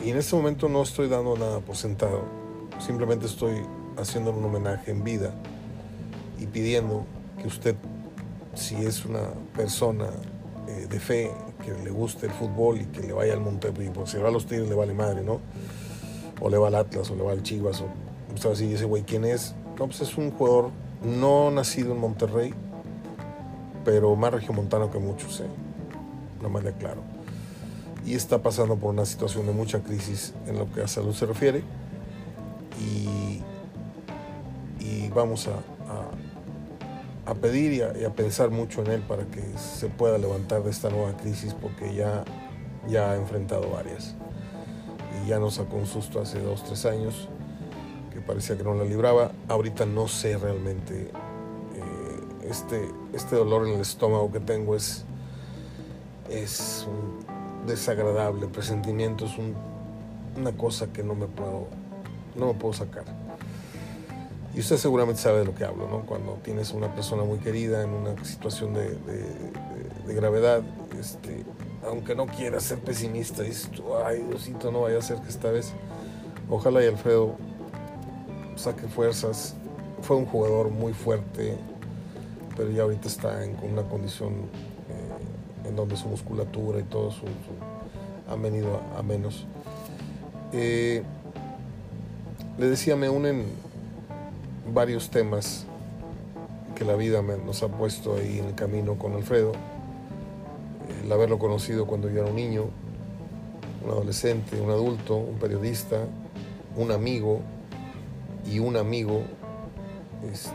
[0.05, 2.45] y en este momento no estoy dando nada por sentado
[2.79, 3.63] Simplemente estoy
[3.97, 5.33] haciendo un homenaje en vida
[6.39, 7.07] y pidiendo
[7.41, 7.77] que usted,
[8.55, 10.07] si es una persona
[10.69, 11.31] eh, de fe,
[11.65, 14.29] que le guste el fútbol y que le vaya al Monterrey, porque si le va
[14.29, 15.41] a los Tigres le vale madre, ¿no?
[16.41, 17.87] O le va al Atlas, o le va al Chivas, o
[18.35, 19.55] usted así, ese güey, ¿quién es?
[19.79, 20.71] No, pues es un jugador
[21.03, 22.55] no nacido en Monterrey,
[23.85, 25.47] pero más regiomontano que muchos, ¿eh?
[26.43, 27.03] No más le aclaro.
[28.05, 31.27] Y está pasando por una situación de mucha crisis en lo que a salud se
[31.27, 31.63] refiere
[32.81, 33.41] y,
[35.15, 36.11] vamos a, a,
[37.33, 41.17] pedir y a, pensar mucho en él para que se pueda levantar de esta nueva
[41.17, 42.25] crisis porque ya,
[42.87, 44.15] ya ha enfrentado varias.
[45.25, 47.29] Y ya nos sacó un susto hace dos, tres años
[48.13, 49.33] que parecía que no la libraba.
[49.49, 51.05] Ahorita no sé realmente.
[51.05, 55.07] Eh, este, este dolor en el estómago que tengo es,
[56.29, 59.33] es un desagradable presentimiento, es
[60.37, 61.69] una cosa que no me puedo
[62.37, 63.05] no me puedo sacar.
[64.55, 66.07] Y usted seguramente sabe de lo que hablo, ¿no?
[66.07, 68.97] Cuando tienes una persona muy querida en una situación de,
[70.15, 70.63] gravedad,
[70.99, 71.45] este,
[71.85, 73.69] aunque no quieras ser pesimista, dices
[74.07, 75.73] ay Diosito, no vaya a ser que esta vez,
[76.49, 77.35] ojalá y Alfredo
[78.55, 79.57] saque fuerzas.
[80.03, 81.57] Fue un jugador muy fuerte,
[82.57, 87.25] pero ya ahorita está en una condición eh, en donde su musculatura y todo su,
[88.31, 89.47] han venido a, menos.
[90.53, 91.03] Eh,
[92.57, 93.64] le decía, me unen
[94.73, 95.67] varios temas
[96.75, 99.53] que la vida nos ha puesto ahí en el camino con Alfredo.
[101.03, 102.65] El haberlo conocido cuando yo era un niño,
[103.85, 105.99] un adolescente, un adulto, un periodista,
[106.77, 107.41] un amigo
[108.51, 109.23] y un amigo
[110.33, 110.55] este,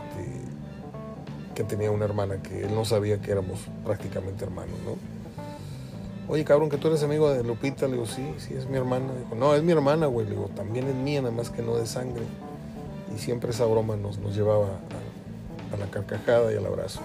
[1.54, 5.20] que tenía una hermana que él no sabía que éramos prácticamente hermanos, ¿no?
[6.28, 7.86] Oye, cabrón, que tú eres amigo de Lupita.
[7.86, 9.06] Le digo, sí, sí, es mi hermana.
[9.18, 10.26] Dijo, no, es mi hermana, güey.
[10.26, 12.22] Le digo, también es mía, nada más que no de sangre.
[13.14, 14.68] Y siempre esa broma nos, nos llevaba
[15.72, 17.00] a, la carcajada y al abrazo.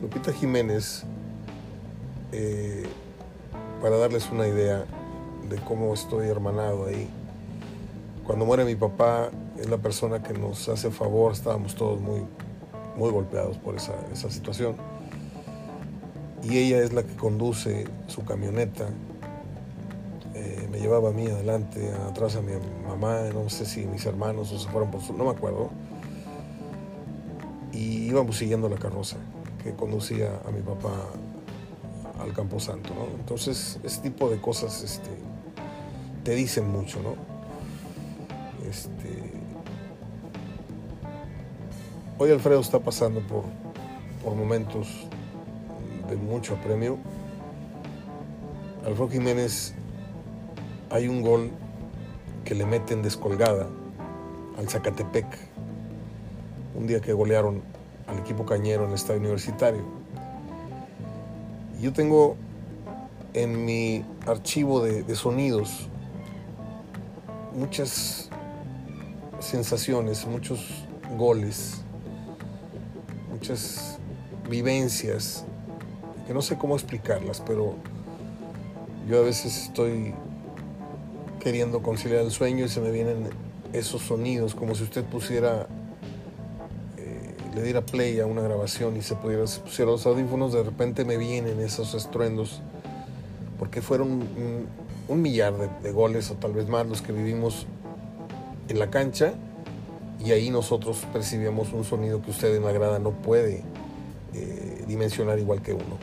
[0.00, 1.04] Lupita Jiménez,
[2.32, 2.84] eh,
[3.80, 4.84] para darles una idea
[5.48, 7.08] de cómo estoy hermanado ahí,
[8.26, 12.22] cuando muere mi papá, es la persona que nos hace favor, estábamos todos muy,
[12.96, 14.76] muy golpeados por esa, esa situación
[16.42, 18.86] y ella es la que conduce su camioneta.
[20.44, 22.52] Eh, me llevaba a mí adelante, atrás a mi
[22.84, 25.70] mamá, no sé si mis hermanos o se fueron por su, no me acuerdo.
[27.72, 29.18] Y íbamos siguiendo la carroza
[29.62, 30.90] que conducía a mi papá
[32.20, 33.04] al Camposanto, ¿no?
[33.18, 35.10] Entonces, ese tipo de cosas este,
[36.24, 37.14] te dicen mucho, ¿no?
[38.68, 39.32] Este,
[42.18, 43.44] hoy Alfredo está pasando por,
[44.24, 45.06] por momentos
[46.16, 46.98] mucho apremio.
[48.84, 49.74] Alfredo Jiménez
[50.92, 51.50] hay un gol
[52.44, 53.66] que le meten descolgada
[54.58, 55.26] al Zacatepec,
[56.74, 57.62] un día que golearon
[58.06, 59.82] al equipo cañero en el estadio universitario.
[61.80, 62.36] Yo tengo
[63.32, 65.88] en mi archivo de, de sonidos
[67.54, 68.28] muchas
[69.40, 71.82] sensaciones, muchos goles,
[73.30, 73.98] muchas
[74.50, 75.46] vivencias
[76.26, 77.76] que no sé cómo explicarlas, pero
[79.08, 80.14] yo a veces estoy
[81.42, 83.28] queriendo conciliar el sueño y se me vienen
[83.72, 85.66] esos sonidos, como si usted pusiera,
[86.96, 90.62] eh, le diera play a una grabación y se pudiera, se pusiera los audífonos, de
[90.62, 92.60] repente me vienen esos estruendos,
[93.58, 94.22] porque fueron
[95.08, 97.66] un, millar de, goles o tal vez más los que vivimos
[98.68, 99.34] en la cancha
[100.24, 103.62] y ahí nosotros percibimos un sonido que usted en la grada no puede
[104.32, 105.98] eh, dimensionar igual que uno.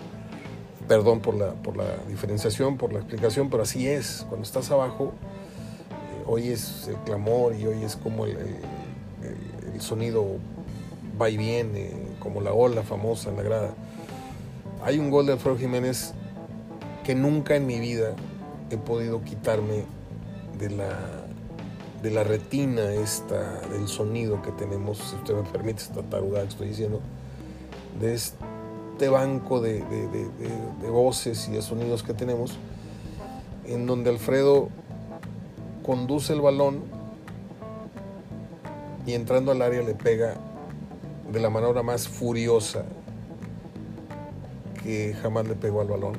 [0.87, 4.25] Perdón por la, por la diferenciación, por la explicación, pero así es.
[4.27, 5.13] Cuando estás abajo,
[6.29, 10.25] eh, oyes el clamor y oyes como el, el, sonido
[11.19, 13.73] va y viene, como la ola famosa en la grada.
[14.83, 16.13] Hay un gol de Alfredo Jiménez
[17.03, 18.15] que nunca en mi vida
[18.69, 19.85] he podido quitarme
[20.57, 21.19] de la
[22.01, 26.49] de la retina esta, del sonido que tenemos, si usted me permite esta tarugada que
[26.49, 27.01] estoy diciendo,
[27.99, 32.57] de este banco de, de, voces y de sonidos que tenemos,
[33.65, 34.69] en donde Alfredo
[35.83, 36.83] conduce el balón
[39.05, 40.35] y entrando al área le pega
[41.31, 42.85] de la manera más furiosa
[44.83, 46.13] que jamás le pegó al balón.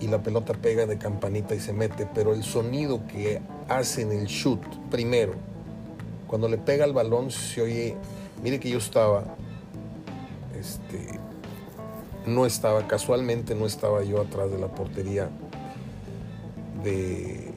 [0.00, 4.26] Y la pelota pega de campanita y se mete, pero el sonido que hacen el
[4.26, 5.34] shoot primero,
[6.26, 7.96] cuando le pega el balón se oye,
[8.42, 9.24] mire que yo estaba,
[10.58, 11.18] este,
[12.26, 15.30] no estaba, casualmente no estaba yo atrás de la portería
[16.82, 17.53] de,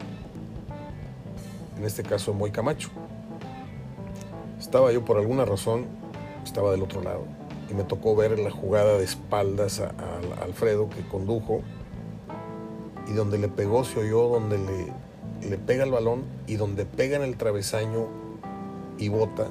[1.78, 2.90] en este caso, Moy Camacho.
[4.60, 5.86] Estaba yo por alguna razón,
[6.44, 7.24] estaba del otro lado
[7.70, 9.92] y me tocó ver la jugada de espaldas a,
[10.42, 11.62] Alfredo que condujo
[13.08, 14.94] y donde le pegó se oyó donde le
[15.42, 18.08] le pega el balón y donde pega en el travesaño
[18.98, 19.48] y bota,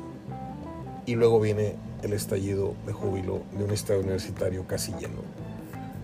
[1.06, 5.22] y luego viene el estallido de júbilo de un estadio universitario casi lleno,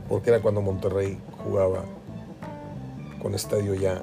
[0.09, 1.85] porque era cuando Monterrey jugaba
[3.21, 4.03] con estadio ya,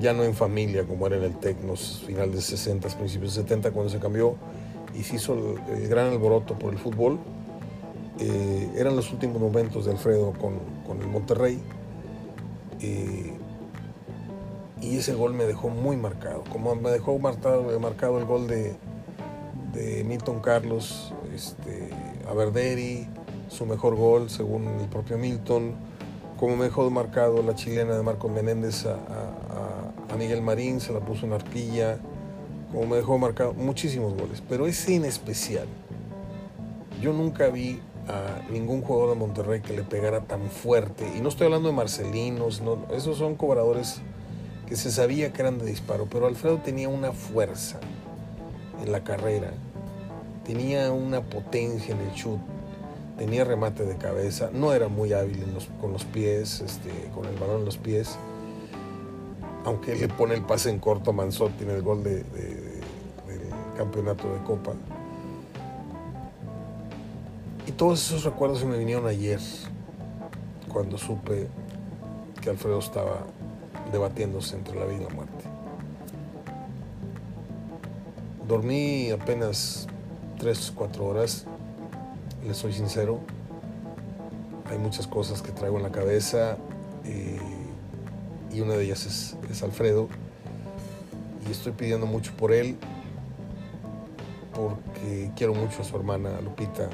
[0.00, 3.70] ya no en familia como era en el Tecnos, final de 60, principios de 70
[3.72, 4.36] cuando se cambió
[4.98, 7.18] y se hizo el, gran alboroto por el fútbol.
[8.18, 11.60] Eh, eran los últimos momentos de Alfredo con, con el Monterrey.
[12.80, 13.32] Eh,
[14.80, 18.76] y ese gol me dejó muy marcado, como me dejó marcado, el gol de,
[19.72, 21.90] de Milton Carlos este,
[22.28, 23.08] a Verderi,
[23.48, 25.74] su mejor gol según el propio Milton,
[26.38, 28.96] como me dejó marcado la chilena de Marcos Menéndez a,
[30.16, 31.98] Miguel Marín, se la puso en arquilla,
[32.72, 35.68] como me dejó marcado muchísimos goles, pero ese en especial,
[37.00, 41.28] yo nunca vi a ningún jugador de Monterrey que le pegara tan fuerte, y no
[41.28, 44.00] estoy hablando de Marcelinos, no, esos son cobradores
[44.66, 47.78] que se sabía que eran de disparo, pero Alfredo tenía una fuerza
[48.82, 49.52] en la carrera,
[50.44, 52.40] tenía una potencia en el chut,
[53.18, 55.44] tenía remate de cabeza, no era muy hábil
[55.80, 58.16] con los pies, este, con el balón en los pies,
[59.64, 62.24] aunque le pone el pase en corto a Manzotti en el gol de, del
[63.76, 64.72] campeonato de Copa.
[67.66, 69.40] Y todos esos recuerdos se me vinieron ayer,
[70.72, 71.48] cuando supe
[72.40, 73.26] que Alfredo estaba
[73.92, 75.44] debatiéndose entre la vida y la muerte.
[78.46, 79.88] Dormí apenas
[80.38, 81.46] 3, 4 horas,
[82.46, 83.20] les soy sincero.
[84.70, 86.56] Hay muchas cosas que traigo en la cabeza
[87.04, 87.38] eh,
[88.52, 90.08] y una de ellas es, es Alfredo.
[91.46, 92.76] Y estoy pidiendo mucho por él
[94.54, 96.88] porque quiero mucho a su hermana Lupita.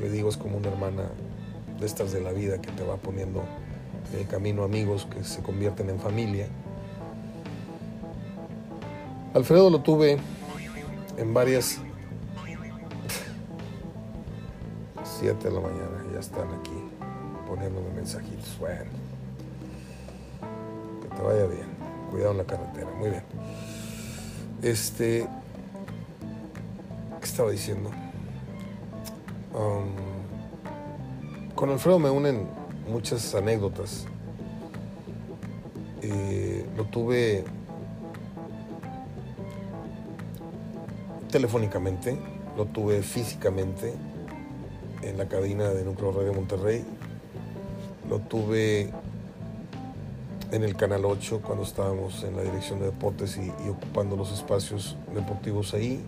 [0.00, 1.02] Le digo, es como una hermana
[1.80, 3.42] de estas de la vida que te va poniendo
[4.16, 6.46] el camino amigos que se convierten en familia.
[9.34, 10.18] Alfredo lo tuve
[11.16, 11.80] en varias...
[15.20, 16.72] 7 de la mañana, ya están aquí
[17.46, 18.58] poniéndome mensajitos.
[18.58, 18.90] Bueno,
[21.02, 21.66] que te vaya bien.
[22.10, 23.22] Cuidado en la carretera, muy bien.
[24.60, 25.28] Este,
[27.20, 27.90] ¿qué estaba diciendo?
[29.54, 29.94] Um,
[31.54, 32.48] con Alfredo me unen
[32.90, 34.06] muchas anécdotas.
[36.02, 37.44] Eh, lo tuve
[41.30, 42.18] telefónicamente,
[42.56, 43.94] lo tuve físicamente
[45.08, 46.84] en la cabina de Núcleo Radio Monterrey,
[48.08, 48.90] lo tuve
[50.50, 54.96] en el Canal 8 cuando estábamos en la dirección de deportes y ocupando los espacios
[55.14, 56.04] deportivos ahí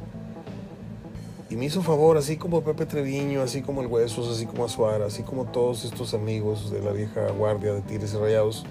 [1.48, 5.06] y me hizo favor, así como Pepe Treviño, así como el Huesos, así como Azuara,
[5.06, 8.64] así como todos estos amigos de la vieja guardia de Tigres y Rayados,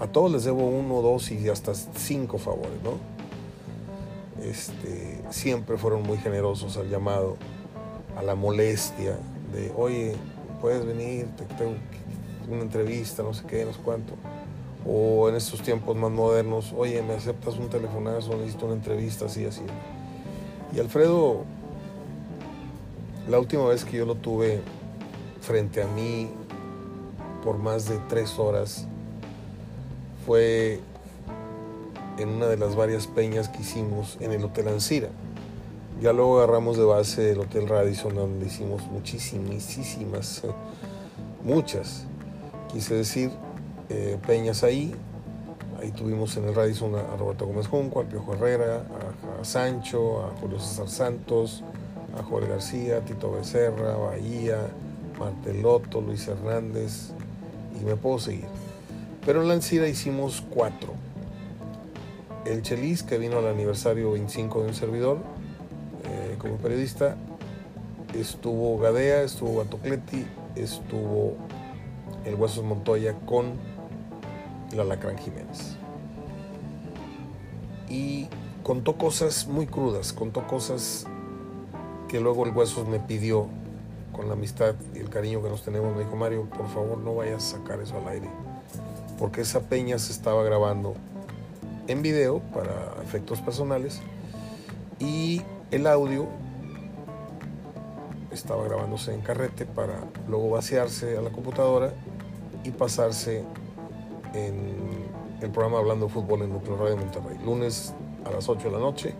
[0.00, 2.98] a todos les debo uno, dos y hasta cinco favores, ¿no?
[4.44, 7.38] Este, siempre fueron muy generosos al llamado,
[8.18, 9.16] a la molestia
[9.54, 10.14] de, oye,
[10.60, 11.74] puedes venir, te tengo
[12.50, 14.14] una entrevista, no sé qué, no sé cuánto.
[14.86, 19.46] O en estos tiempos más modernos, oye, me aceptas un telefonazo, necesito una entrevista, así,
[19.46, 19.62] así.
[20.74, 21.44] Y Alfredo
[23.28, 24.60] la última vez que yo lo tuve
[25.40, 26.28] frente a mí
[27.42, 28.86] por más de tres horas
[30.26, 30.80] fue
[32.18, 35.08] en una de las varias peñas que hicimos en el Hotel Ancira.
[36.00, 40.42] Ya luego agarramos de base el Hotel Radisson, donde hicimos muchísimas,
[41.42, 42.04] muchas,
[42.72, 43.30] quise decir,
[43.88, 44.94] eh, peñas ahí.
[45.80, 48.84] Ahí tuvimos en el Radisson a, Roberto Gómez Junco, al Piojo Herrera,
[49.40, 51.62] a, Sancho, a Julio César Santos,
[52.18, 54.58] a Jorge García, Tito Becerra, Bahía,
[55.18, 57.10] Martelotto, Luis Hernández,
[57.80, 58.46] y me puedo seguir.
[59.24, 60.92] Pero en la Ancira hicimos cuatro.
[62.44, 65.18] El Chelis, que vino al aniversario 25 de un servidor,
[66.44, 67.16] como periodista,
[68.14, 71.36] estuvo Gadea, estuvo Gatocleti, estuvo
[72.26, 73.54] el Huesos Montoya con
[74.76, 75.76] la Lacrán Jiménez.
[77.88, 78.28] Y
[78.62, 81.06] contó cosas muy crudas, contó cosas
[82.08, 83.46] que luego el Huesos me pidió
[84.12, 85.96] con la amistad y el cariño que nos tenemos.
[85.96, 88.28] Me dijo, Mario, por favor no vayas a sacar eso al aire,
[89.18, 90.94] porque esa peña se estaba grabando
[91.88, 94.02] en video para efectos personales
[94.98, 95.42] y
[95.74, 96.28] el audio
[98.30, 101.92] estaba grabándose en carrete para luego vaciarse a la computadora
[102.62, 103.44] y pasarse
[104.34, 105.04] en
[105.40, 107.38] el programa Hablando de Fútbol en Núcleo Radio Monterrey.
[107.44, 107.92] Lunes
[108.24, 109.14] a las 8 de la noche.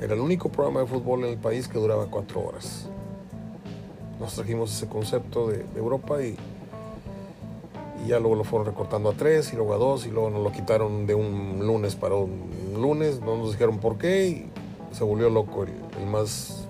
[0.00, 2.88] Era el único programa de fútbol en el país que duraba cuatro horas.
[4.18, 6.36] Nos trajimos ese concepto de, Europa y,
[8.04, 10.42] y, ya luego lo fueron recortando a tres y luego a dos y luego nos
[10.42, 13.20] lo quitaron de un lunes para un lunes.
[13.20, 14.61] No nos dijeron por qué y
[14.92, 16.66] se volvió loco el, el más,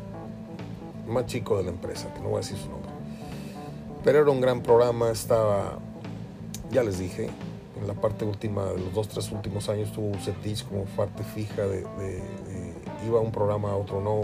[1.06, 2.90] más chico de la empresa, que no voy a decir su nombre.
[4.04, 5.78] Pero era un gran programa, estaba,
[6.70, 7.30] ya les dije,
[7.80, 11.62] en la parte última de los dos, tres últimos años tuvo Bucetich como parte fija
[11.62, 11.84] de,
[13.06, 14.20] iba un programa a otro no,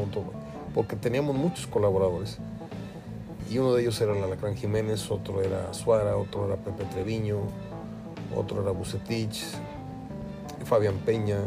[0.75, 2.39] porque teníamos muchos colaboradores.
[3.51, 7.39] Y uno de ellos era Alacrán Jiménez, otro era Suara, otro era Pepe Treviño,
[8.37, 9.43] otro era Bucetich,
[10.65, 11.39] Fabián Peña,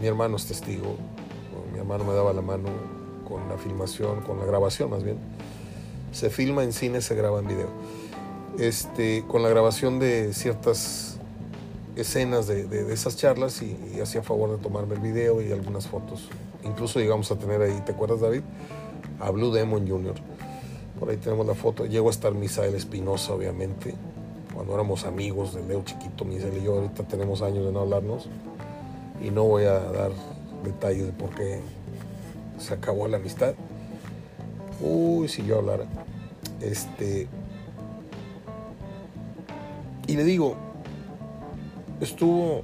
[0.00, 0.96] mi hermano es testigo,
[1.72, 2.68] mi hermano me daba la mano
[3.28, 5.18] con la filmación, con la grabación más bien
[6.12, 7.68] se filma en cine, se graba en video.
[8.58, 11.18] Este, con la grabación de ciertas
[11.96, 16.28] escenas de, esas charlas y, hacía favor de tomarme el video y algunas fotos.
[16.64, 18.42] Incluso llegamos a tener ahí, ¿te acuerdas David?
[19.20, 20.14] A Blue Demon Jr.
[20.98, 21.86] Por ahí tenemos la foto.
[21.86, 23.94] Llegó a estar Misael Espinosa, obviamente,
[24.54, 26.74] cuando éramos amigos de Leo Chiquito, Misael y yo.
[26.74, 28.28] Ahorita tenemos años de no hablarnos
[29.20, 30.12] y no voy a dar
[30.64, 31.60] detalles de por qué
[32.58, 33.54] se acabó la amistad.
[34.80, 35.84] Uy, si yo hablara.
[36.60, 37.28] Este.
[40.06, 40.56] Y le digo,
[42.00, 42.62] estuvo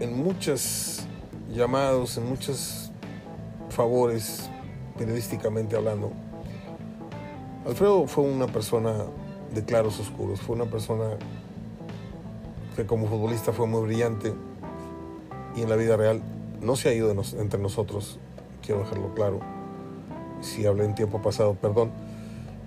[0.00, 1.02] en muchos
[1.52, 2.90] llamados, en muchos
[3.70, 4.50] favores,
[4.98, 6.12] periodísticamente hablando.
[7.66, 9.04] Alfredo fue una persona
[9.54, 11.16] de claros oscuros, fue una persona
[12.74, 14.32] que como futbolista fue muy brillante
[15.56, 16.22] y en la vida real
[16.60, 18.18] no se ha ido entre nosotros,
[18.62, 19.40] quiero dejarlo claro
[20.42, 21.90] si hablé en tiempo pasado, perdón.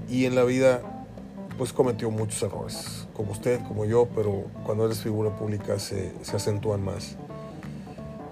[0.09, 0.81] Y en la vida,
[1.57, 6.35] pues cometió muchos errores, como usted, como yo, pero cuando eres figura pública se, se
[6.35, 7.17] acentúan más.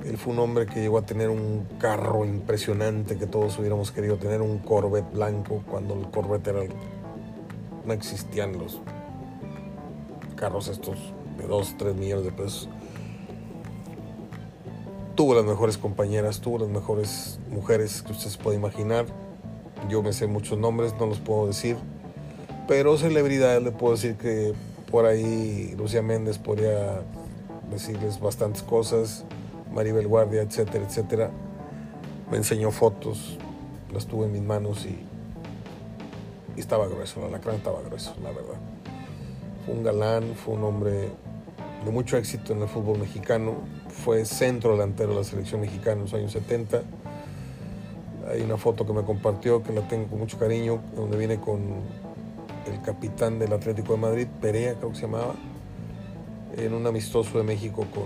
[0.05, 4.17] Él fue un hombre que llegó a tener un carro impresionante que todos hubiéramos querido
[4.17, 6.59] tener, un Corvette blanco, cuando el Corvette era...
[7.85, 8.79] No existían los
[10.35, 10.97] carros estos
[11.37, 12.69] de 2, 3 millones de pesos.
[15.15, 19.05] Tuvo las mejores compañeras, tuvo las mejores mujeres que usted se puede imaginar.
[19.87, 21.77] Yo me sé muchos nombres, no los puedo decir.
[22.67, 24.53] Pero celebridades le puedo decir que
[24.89, 27.03] por ahí Lucía Méndez podría
[27.69, 29.23] decirles bastantes cosas.
[29.71, 31.31] Maribel Guardia, etcétera, etcétera.
[32.31, 33.37] Me enseñó fotos,
[33.93, 34.97] las tuve en mis manos y,
[36.59, 38.59] estaba grueso, la lacrán estaba grueso, la verdad.
[39.65, 41.09] Fue un galán, fue un hombre
[41.85, 43.55] de mucho éxito en el fútbol mexicano,
[43.89, 46.83] fue centro delantero de la selección mexicana en los años 70
[48.29, 51.59] hay una foto que me compartió que la tengo con mucho cariño, donde viene con
[52.65, 55.35] el capitán del Atlético de Madrid, Perea creo que se llamaba,
[56.55, 58.05] en un amistoso de México con,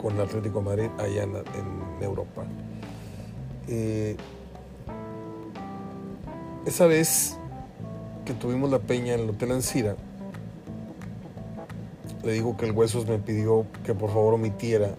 [0.00, 2.42] con el Atlético de Madrid allá en, Europa.
[3.68, 4.16] Eh,
[6.66, 7.36] esa vez
[8.24, 9.96] que tuvimos la peña en el Hotel Ancira,
[12.22, 14.94] le digo que el Huesos me pidió que por favor omitiera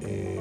[0.00, 0.40] eh,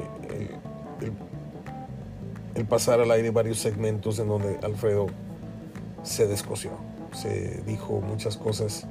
[2.56, 5.08] el, pasar al aire varios segmentos en donde Alfredo
[6.04, 6.72] se descoció,
[7.14, 8.88] se dijo muchas cosas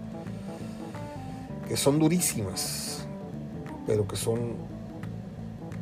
[1.69, 3.07] que son durísimas,
[3.87, 4.57] pero que son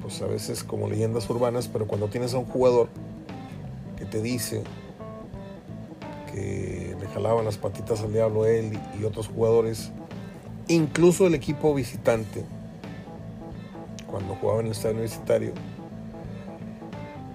[0.01, 2.89] pues a veces como leyendas urbanas, pero cuando tienes a un jugador
[3.99, 4.65] que te dice
[6.33, 9.93] que le jalaban las patitas al diablo él y otros jugadores,
[10.69, 12.45] incluso el equipo visitante,
[14.07, 15.53] cuando jugaba en el estadio universitario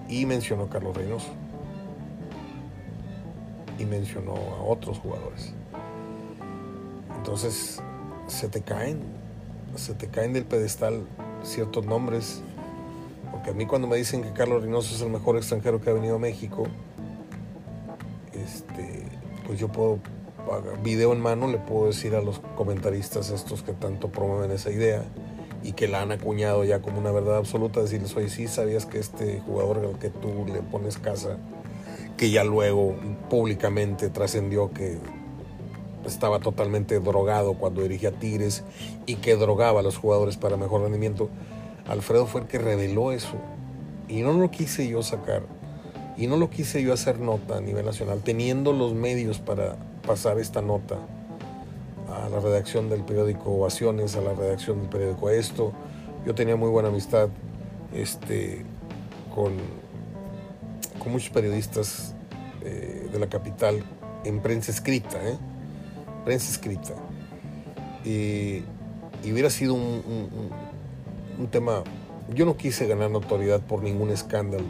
[0.08, 1.28] y mencionó a Carlos Reynoso
[3.78, 5.52] y mencionó a otros jugadores.
[7.16, 7.80] Entonces
[8.26, 9.00] se te caen,
[9.76, 11.04] se te caen del pedestal
[11.42, 12.42] ciertos nombres,
[13.30, 15.92] porque a mí cuando me dicen que Carlos Reynoso es el mejor extranjero que ha
[15.92, 16.64] venido a México,
[18.32, 19.04] este,
[19.46, 19.98] pues yo puedo,
[20.82, 25.04] video en mano, le puedo decir a los comentaristas estos que tanto promueven esa idea
[25.62, 28.98] y que la han acuñado ya como una verdad absoluta, decirles, oye, sí, sabías que
[28.98, 31.38] este jugador al que tú le pones casa,
[32.16, 32.94] que ya luego
[33.28, 34.98] públicamente trascendió que
[36.06, 38.64] estaba totalmente drogado cuando dirigía Tigres
[39.06, 41.28] y que drogaba a los jugadores para mejor rendimiento,
[41.88, 43.36] Alfredo fue el que reveló eso.
[44.08, 45.42] Y no lo quise yo sacar.
[46.16, 49.76] Y no lo quise yo hacer nota a nivel nacional, teniendo los medios para
[50.06, 50.98] pasar esta nota
[52.10, 55.72] a la redacción del periódico Ovaciones, a la redacción del periódico Esto.
[56.26, 57.28] Yo tenía muy buena amistad
[57.92, 58.64] este,
[59.34, 59.52] con,
[60.98, 62.14] con muchos periodistas
[62.62, 63.82] eh, de la capital
[64.24, 65.36] en prensa escrita, ¿eh?
[66.24, 66.94] prensa escrita.
[68.04, 68.64] Y,
[69.24, 70.50] hubiera sido un,
[71.38, 71.82] un, tema,
[72.34, 74.64] yo no quise ganar notoriedad por ningún escándalo,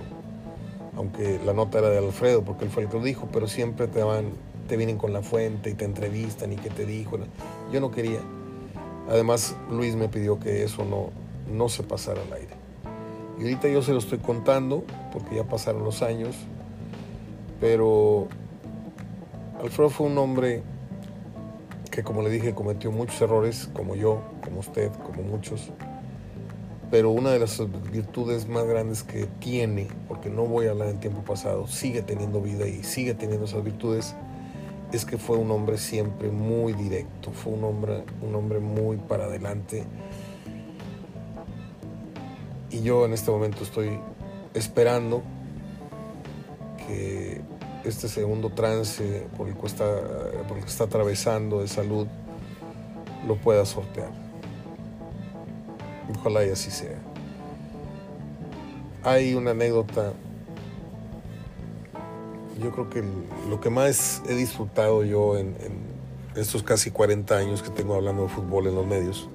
[0.97, 3.87] aunque la nota era de Alfredo, porque él fue el que lo dijo, pero siempre
[3.87, 4.33] te van
[4.69, 7.19] te vienen con la fuente y te entrevistan y qué te dijo.
[7.73, 8.21] Yo no quería.
[9.09, 11.11] Además, Luis me pidió que eso no,
[11.53, 12.55] no se pasara al aire.
[13.39, 16.37] Y ahorita yo se lo estoy contando porque ya pasaron los años,
[17.61, 18.29] pero
[19.61, 20.63] Alfredo fue un hombre
[21.91, 25.71] que, como le dije, cometió muchos errores, como yo, como usted, como muchos.
[26.91, 27.61] Pero una de las
[27.91, 32.41] virtudes más grandes que tiene, porque no voy a hablar en tiempo pasado, sigue teniendo
[32.41, 34.15] vida y sigue teniendo esas virtudes,
[34.93, 39.25] es que fue un hombre siempre muy directo, fue un hombre, un hombre muy para
[39.25, 39.85] adelante.
[42.71, 43.99] Y yo en este momento estoy
[44.55, 45.23] esperando
[46.87, 47.41] que
[47.85, 49.85] este segundo trance por el que está,
[50.47, 52.07] por el que está atravesando de salud
[53.27, 54.11] lo pueda sortear.
[56.19, 56.99] Ojalá y así sea.
[59.05, 60.13] Hay una anécdota
[62.61, 63.05] yo creo que
[63.49, 65.55] lo que más he disfrutado yo en,
[66.35, 69.29] estos casi 40 años que tengo hablando de fútbol en los medios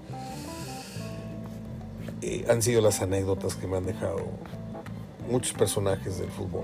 [2.22, 4.22] eh, han sido las anécdotas que me han dejado
[5.30, 6.64] muchos personajes del fútbol.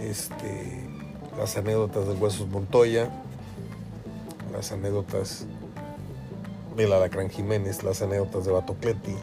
[0.00, 0.88] Este,
[1.38, 3.10] las anécdotas del Huesos Montoya,
[4.52, 5.46] las anécdotas
[6.76, 9.14] del Alacrán Jiménez, las anécdotas de Batocleti,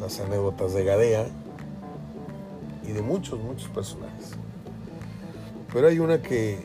[0.00, 1.26] las anécdotas de Gadea
[2.88, 4.32] y de muchos, muchos personajes.
[5.72, 6.64] Pero hay una que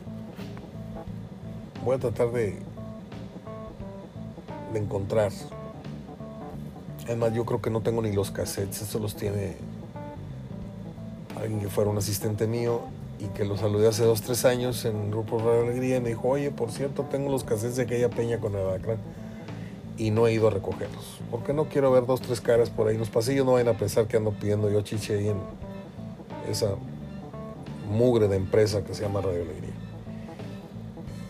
[1.83, 2.57] voy a tratar de,
[4.71, 5.31] de encontrar.
[7.05, 9.57] Además, yo creo que no tengo ni los cassettes, eso los tiene
[11.37, 12.81] alguien que fuera un asistente mío
[13.19, 16.29] y que lo saludé hace dos, tres años en Grupo Radio Alegría y me dijo,
[16.29, 18.97] oye, por cierto, tengo los cassettes de aquella peña con el alacrán
[19.97, 21.19] y no he ido a recogerlos.
[21.29, 23.77] Porque no quiero ver dos, tres caras por ahí en los pasillos, no vayan a
[23.77, 25.37] pensar que ando pidiendo yo chiche ahí en,
[26.49, 26.75] esa
[27.89, 29.73] mugre de empresa que se llama Radio Alegría.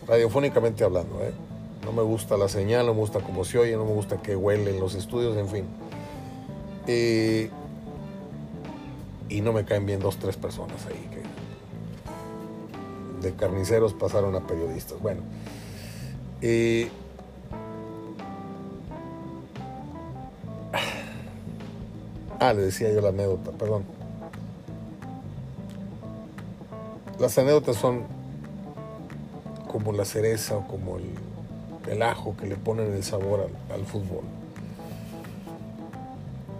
[0.06, 1.32] Radiofónicamente hablando, ¿eh?
[1.84, 4.36] No me gusta la señal, no me gusta cómo se oye, no me gusta que
[4.36, 5.66] huele en los estudios, en fin.
[9.28, 11.24] y no me caen bien dos, tres personas ahí que
[13.24, 15.00] de carniceros pasaron a periodistas.
[15.00, 15.22] Bueno.
[22.38, 23.84] ah, le decía yo la anécdota, perdón.
[27.24, 28.02] Las anécdotas son
[29.66, 34.24] como la cereza o como el, ajo que le ponen el sabor al, fútbol.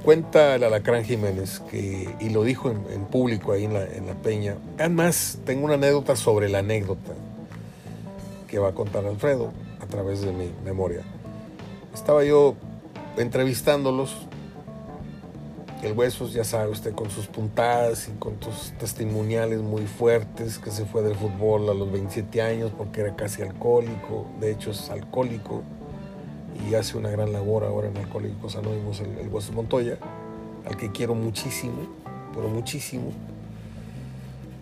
[0.06, 4.14] Cuenta el Alacrán Jiménez que, y lo dijo en, público ahí en la, en la,
[4.14, 4.56] peña.
[4.78, 7.12] Además, tengo una anécdota sobre la anécdota
[8.48, 9.52] que va a contar Alfredo
[9.82, 11.02] a través de mi memoria.
[11.92, 12.54] Estaba yo
[13.18, 14.16] entrevistándolos
[15.85, 20.70] el Huesos, ya sabe usted, con sus puntadas y con sus testimoniales muy fuertos, que
[20.70, 24.89] se fue del fútbol a los 27 años porque era casi alcohólico, de hecho es
[24.91, 25.62] alcohólico
[26.68, 29.99] y hace una gran labor ahora en Alcohólicos Anónimos, el, el Huesos Montoya,
[30.66, 31.87] al que quiero muchísimo,
[32.35, 33.12] pero muchísimo.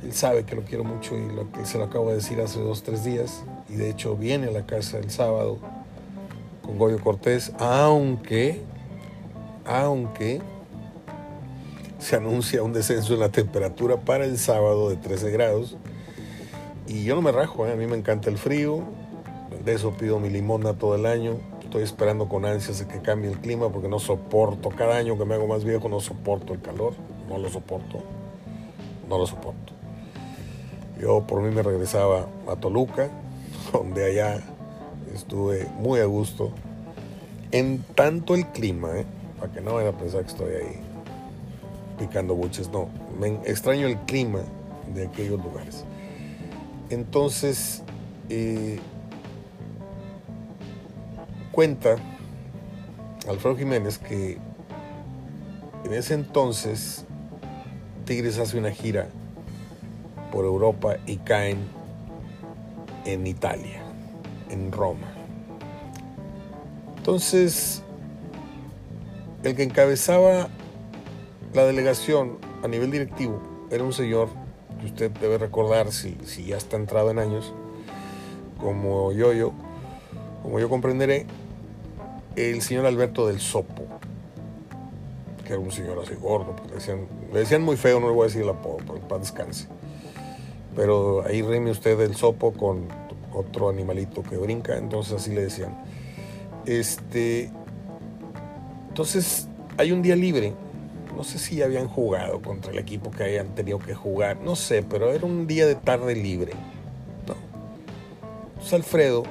[0.03, 2.61] Él sabe que lo quiero mucho y lo que se lo acabo de decir hace
[2.61, 5.59] dos, tres días, y de hecho viene a la casa el sábado
[6.63, 8.63] con Goyo Cortés, aunque,
[9.65, 10.41] aunque
[12.03, 15.77] se anuncia un descenso en la temperatura para el sábado de 13 grados.
[16.89, 17.73] Y yo no me rajo, ¿eh?
[17.73, 18.83] a mí me encanta el frío,
[19.65, 23.31] de eso pido mi limona todo el año, Estoy esperando con ansias de que cambie
[23.31, 24.69] el clima porque no soporto.
[24.69, 26.93] Cada año que me hago más viejo no soporto el calor.
[27.31, 28.03] No lo soporto.
[29.09, 29.73] No lo soporto.
[31.01, 33.09] Yo por mí me regresaba a Toluca,
[33.73, 34.43] donde allá
[35.15, 36.53] estuve muy a gusto.
[37.53, 39.07] En tanto el clima, ¿eh?
[39.41, 40.92] para que no vayan a pensar que estoy ahí
[41.99, 42.89] picando buches, no.
[43.19, 44.41] Me extraño el clima
[44.95, 45.85] de aquellos lugares.
[46.91, 47.83] Entonces,
[48.29, 48.79] eh,
[51.53, 51.97] cuenta
[53.29, 54.39] Alfredo Jiménez que
[55.85, 57.05] en ese entonces
[58.05, 59.09] Tigres hace una gira
[60.33, 61.59] por Europa y caen
[63.05, 63.83] en Italia,
[64.51, 65.07] en Roma.
[66.97, 67.83] Entonces,
[69.43, 70.49] el que encabezaba
[71.55, 73.41] la delegación a nivel directivo
[73.71, 74.29] era un señor
[74.81, 77.53] que usted debe recordar si, si ya está entrado en años,
[78.59, 79.53] como yo, yo,
[80.43, 81.27] como yo comprenderé,
[82.37, 83.85] el señor Alberto del Sopo,
[85.45, 88.23] que era un señor así gordo, le decían, le decían muy feo, no le voy
[88.23, 88.79] a decir el apodo,
[89.09, 89.69] para descanse.
[90.75, 92.89] Pero ahí reme usted el Sopo con
[93.35, 95.77] otro animalito que brinca, entonces así le decían.
[96.65, 97.51] Este,
[98.89, 100.55] entonces hay un día libre,
[101.17, 104.83] no sé si habían jugado contra el equipo que hayan tenido que jugar, no sé,
[104.83, 106.53] pero era un día de tarde libre.
[107.21, 109.25] Entonces Alfredo,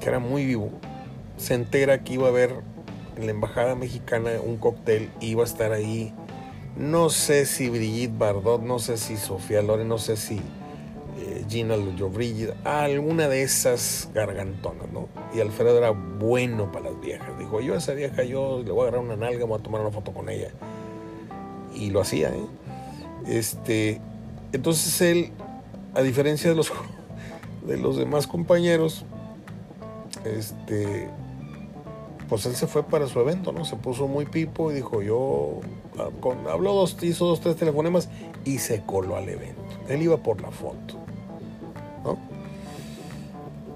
[0.00, 0.70] que era muy vivo,
[1.36, 2.62] se entera que iba a haber
[3.16, 6.12] en la embajada mexicana un cóctel, iba a estar ahí,
[6.76, 10.40] no sé si Brigitte Bardot, no sé si Sofía Loren, no sé si
[11.18, 15.08] eh, Gina Llobrillo, alguna de esas gargantonas, ¿no?
[15.34, 17.36] Y Alfredo era bueno para las viejas.
[17.38, 19.80] Dijo, yo a esa vieja yo le voy a agarrar una nalga, voy a tomar
[19.80, 20.50] una foto con ella.
[21.74, 22.46] Y lo hacía, ¿eh?
[23.26, 24.00] Este,
[24.52, 25.32] entonces él,
[25.94, 26.72] a diferencia de los,
[27.66, 29.04] de los demás compañeros,
[30.24, 31.08] este,
[32.28, 33.64] pues él se fue para su evento, ¿no?
[33.64, 35.60] Se puso muy pipo y dijo, yo,
[35.98, 36.10] ah,
[36.50, 38.08] habló dos, hizo dos, tres telefonemas
[38.44, 39.62] y se coló al evento.
[39.88, 40.98] Él iba por la foto,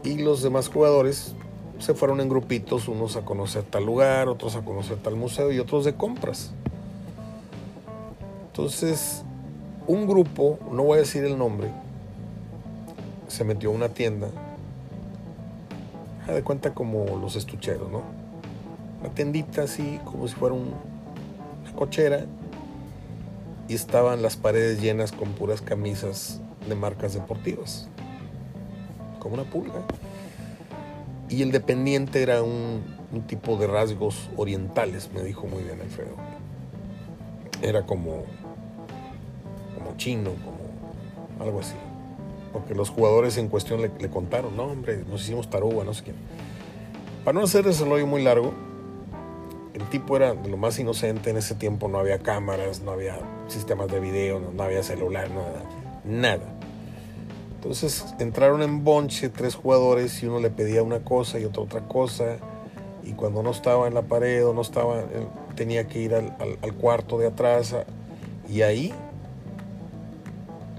[0.05, 1.35] Y los demás jugadores
[1.79, 5.59] se fueron en grupitos, unos a conocer tal lugar, otros a conocer tal museo y
[5.59, 6.53] otros de compras.
[8.49, 9.23] Entonces,
[9.87, 11.71] un grupo, no voy a decir el nombre,
[13.29, 14.29] se metió a una tienda,
[16.27, 18.03] de cuenta como los estucheros, ¿no?
[19.03, 20.71] una tendita así, como si fuera una
[21.75, 22.27] cochera,
[23.69, 27.89] y estaban las paredes llenas con puras camisas de marcas deportivas,
[29.23, 29.81] como una pulga.
[31.29, 36.17] Y el dependiente era un, tipo de rasgos orientales, me dijo muy bien Alfredo.
[37.63, 38.25] Era como,
[39.77, 41.75] como chino, como algo así.
[42.53, 46.03] Porque los jugadores en cuestión le, le contaron, no hombre, nos hicimos taruga, no sé
[46.05, 46.17] quién.
[47.25, 48.53] Para no hacer ese rollo muy largo,
[49.75, 53.19] el tipo era de lo más inocente en ese tiempo, no había cámaras, no había
[53.49, 55.63] sistemas de video, no, había celular, nada,
[56.05, 56.52] nada.
[57.63, 61.81] Entonces entraron en bonche tres jugadores y uno le pedía una cosa y otra otra
[61.83, 62.39] cosa
[63.05, 65.05] y cuando no estaba en la pared o no estaba,
[65.55, 67.75] tenía que ir al, al cuarto de atrás
[68.49, 68.93] y ahí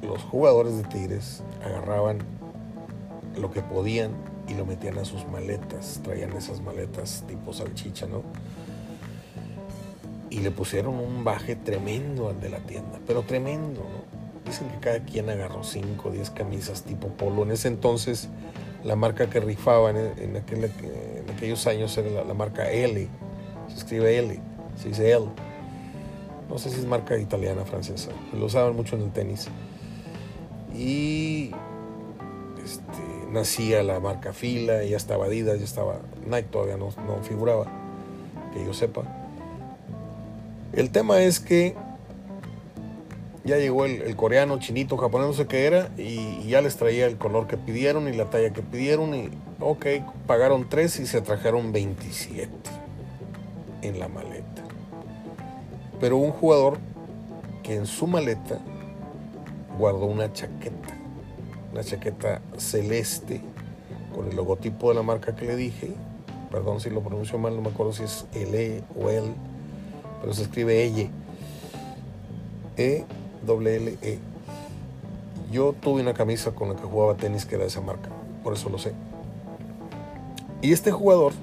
[0.01, 2.19] los jugadores de Tigres agarraban
[3.39, 4.11] lo que podían
[4.49, 8.23] y lo metían a sus maletas, traían esas maletas tipo salchicha, ¿no?
[10.33, 14.22] y le pusieron un baje tremendo al de la tienda, pero tremendo, ¿no?
[14.45, 17.43] Dicen que cada quien agarró 5 o 10 camisas tipo polo.
[17.43, 18.29] En ese entonces,
[18.83, 19.55] la marca que aquel,
[20.17, 23.07] en aquellos años era la, marca L.
[23.69, 24.39] Se escribe L,
[24.81, 25.25] se dice L.
[26.49, 28.11] No sé si es marca italiana, francesa.
[28.37, 29.47] Lo usaban mucho en el tenis.
[30.75, 31.51] Y
[32.63, 37.65] este, nacía la marca Fila, ya estaba Adidas, ya estaba Nike, todavía no, no figuraba,
[38.53, 39.03] que yo sepa
[40.73, 41.75] el tema es que
[43.43, 47.17] ya llegó el, coreano, chinito, japonés, no sé qué era, y, ya les traía el
[47.17, 49.29] color que pidieron y la talla que pidieron, y
[49.59, 49.85] ok,
[50.27, 52.49] pagaron tres y se trajeron 27
[53.81, 54.63] en la maleta.
[55.99, 56.77] Pero un jugador
[57.63, 58.59] que en su maleta
[59.77, 60.95] guardó una chaqueta,
[61.71, 63.41] una chaqueta celeste
[64.13, 65.91] con el logotipo de la marca que le dije,
[66.51, 69.33] perdón si lo pronuncio mal, no me acuerdo si es L o L
[70.23, 71.09] pero se escribe.
[72.77, 73.05] E
[73.45, 74.19] W L E.
[75.51, 78.09] Yo tuve una camisa con la que jugaba tenis que era de esa marca,
[78.43, 78.93] por eso lo sé.
[80.61, 81.33] Y este jugador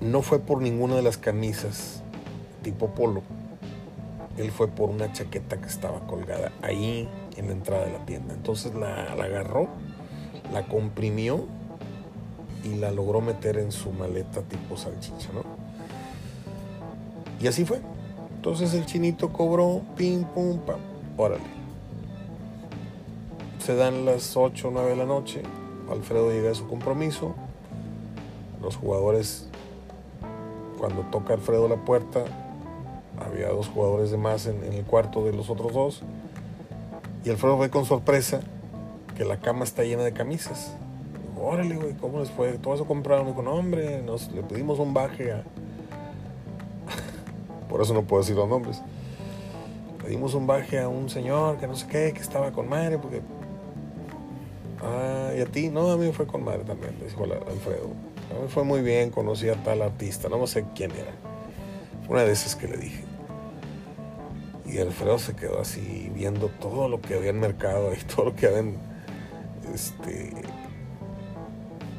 [0.00, 2.02] no fue por ninguna de las camisas
[2.62, 3.22] tipo polo.
[4.38, 8.34] Él fue por una chaqueta que estaba colgada ahí en la entrada de la tienda.
[8.34, 9.68] Entonces la agarró,
[10.52, 11.44] la comprimió
[12.64, 15.42] y la logró meter en su maleta tipo salchicha, ¿no?
[17.40, 17.80] Y así fue.
[18.42, 20.80] Entonces el chinito cobró, pim, pum, pam,
[21.16, 21.44] órale.
[23.60, 25.42] Se dan las 8 o 9 de la noche,
[25.88, 27.36] Alfredo llega a su compromiso,
[28.60, 29.48] los jugadores,
[30.76, 32.24] cuando toca Alfredo la puerta,
[33.24, 36.02] había dos jugadores de más en, el cuarto de los otros dos,
[37.24, 38.40] y Alfredo ve con sorpresa
[39.16, 40.74] que la cama está llena de camisas.
[41.40, 42.54] Órale, güey, ¿cómo les fue?
[42.54, 43.34] ¿Todo eso compraron?
[43.34, 45.44] Con hombre, nos, le pedimos un baje a...
[47.72, 48.82] Por eso no puedo decir los nombres.
[50.02, 52.98] Le dimos un baje a un señor que no sé qué, que estaba con madre,
[52.98, 53.22] porque...
[54.82, 55.70] Ah, ¿y a ti?
[55.70, 57.88] No, a mí fue con madre también, le dijo Alfredo.
[58.30, 61.12] A mí fue muy bien, conocí a tal artista, no sé quién era.
[62.06, 63.04] Fue una de esas que le dije.
[64.66, 68.36] Y Alfredo se quedó así viendo todo lo que había en mercado y todo lo
[68.36, 68.74] que habían,
[69.72, 70.30] este,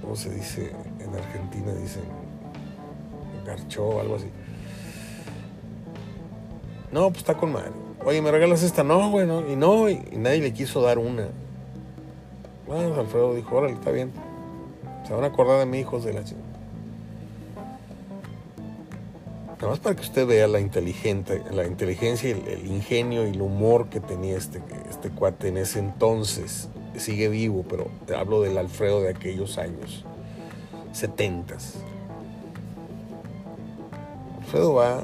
[0.04, 0.72] ¿cómo se dice?
[1.00, 2.04] En Argentina dicen
[3.44, 4.28] garchó o algo así.
[6.94, 7.72] No, pues está con madre.
[8.06, 8.84] Oye, ¿me regalas esta?
[8.84, 11.28] No, bueno, y no, y, nadie le quiso dar una.
[12.68, 14.12] Bueno, Alfredo dijo, órale, está bien.
[15.08, 16.40] Se van a acordar de mi hijos de la chica.
[19.56, 23.42] Nada más para que usted vea la, inteligente, la inteligencia, el, el, ingenio y el
[23.42, 26.70] humor que tenía este, este cuate en ese entonces.
[26.96, 30.06] Sigue vivo, pero hablo del Alfredo de aquellos años,
[30.92, 31.74] setentas.
[34.42, 35.02] Alfredo va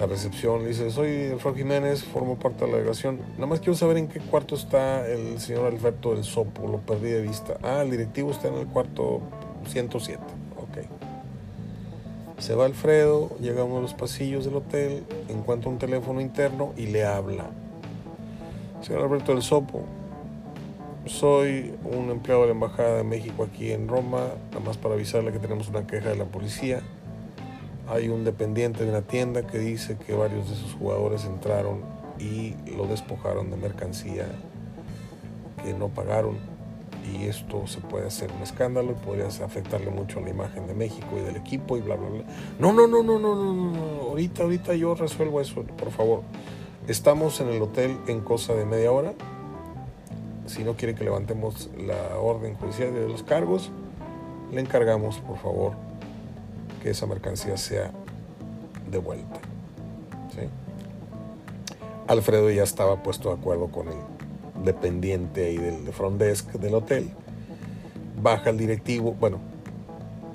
[0.00, 3.20] la recepción, le dice, soy Alfredo Jiménez, formo parte de la delegación.
[3.34, 7.10] Nada más quiero saber en qué cuarto está el señor Alberto del Sopo, lo perdí
[7.10, 7.58] de vista.
[7.62, 9.20] Ah, el directivo está en el cuarto
[9.68, 10.18] 107.
[12.38, 16.72] Se va Alfredo, llega a uno de los pasillos del hotel, encuentra un teléfono interno
[16.74, 17.50] y le habla.
[18.80, 19.82] Señor Alberto del Sopo,
[21.04, 25.32] soy un empleado de la Embajada de México aquí en Roma, nada más para avisarle
[25.32, 26.80] que tenemos una queja de la policía.
[27.90, 31.80] Hay un dependiente de una tienda que dice que varios de sus jugadores entraron
[32.20, 34.26] y lo despojaron de mercancía
[35.64, 36.36] que no pagaron
[37.12, 40.74] y esto se puede hacer un escándalo y podría afectarle mucho a la imagen de
[40.74, 42.24] México y del equipo y bla, bla, bla.
[42.60, 46.22] No, no, no, no, no, no, no, ahorita, ahorita yo resuelvo eso, por favor.
[46.86, 49.14] Estamos en el hotel en cosa de media hora.
[50.46, 53.72] Si no quiere que levantemos la orden judicial de los cargos,
[54.52, 55.89] le encargamos, por favor,
[56.82, 57.90] que esa mercancía sea
[58.90, 59.40] devuelta.
[60.34, 60.48] ¿Sí?
[62.06, 63.98] Alfredo ya estaba puesto de acuerdo con él
[64.64, 67.10] dependiente ahí del front desk del hotel.
[68.22, 69.38] Baja el directivo, bueno,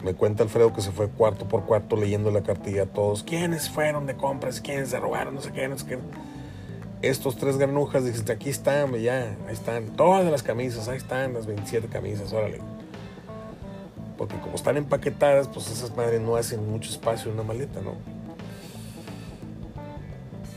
[0.04, 3.24] me cuenta Alfredo que se fue cuarto por cuarto leyendo la cartilla a todos.
[3.24, 4.62] ¿Quiénes fueron de compras?
[4.62, 5.36] ¿Quiénes se robaron?
[5.36, 6.00] No sé qué, no sé qué.
[7.02, 9.88] Estos tres granujas, dijiste, aquí están, ya, ahí están.
[9.96, 12.60] Todas las camisas, ahí están las 27 camisas, órale.
[14.18, 17.94] Porque como están empaquetadas, pues esas madres no hacen mucho espacio en una maleta, ¿no?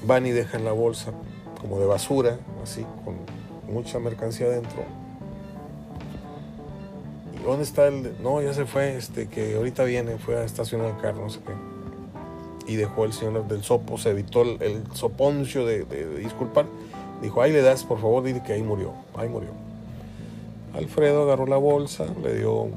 [0.05, 1.13] Van y dejan la bolsa
[1.61, 3.17] como de basura, así, con
[3.73, 4.83] mucha mercancía adentro.
[7.35, 8.15] ¿Y dónde está el.?
[8.23, 11.41] No, ya se fue, este, que ahorita viene, fue a estacionar el carro, no sé
[11.41, 12.73] qué.
[12.73, 15.85] Y dejó el señor del sopo, se evitó el, soponcio de,
[16.19, 16.67] disculpar.
[17.23, 19.51] Dijo, ahí le das, por favor, dile que ahí murió, ahí murió.
[20.75, 22.69] Alfredo agarró la bolsa, le dio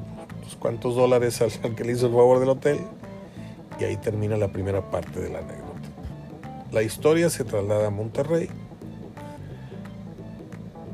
[0.42, 2.80] unos cuantos dólares al que le hizo el favor del hotel
[3.80, 5.88] y ahí termina la primera parte de la anécdota.
[6.70, 8.50] La historia se traslada a Monterrey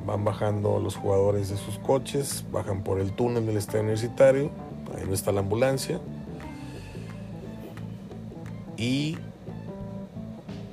[0.08, 4.50] van bajando los jugadores de sus coches, bajan por el túnel del estadio universitario,
[4.96, 6.00] ahí no está la ambulancia.
[8.78, 9.18] Y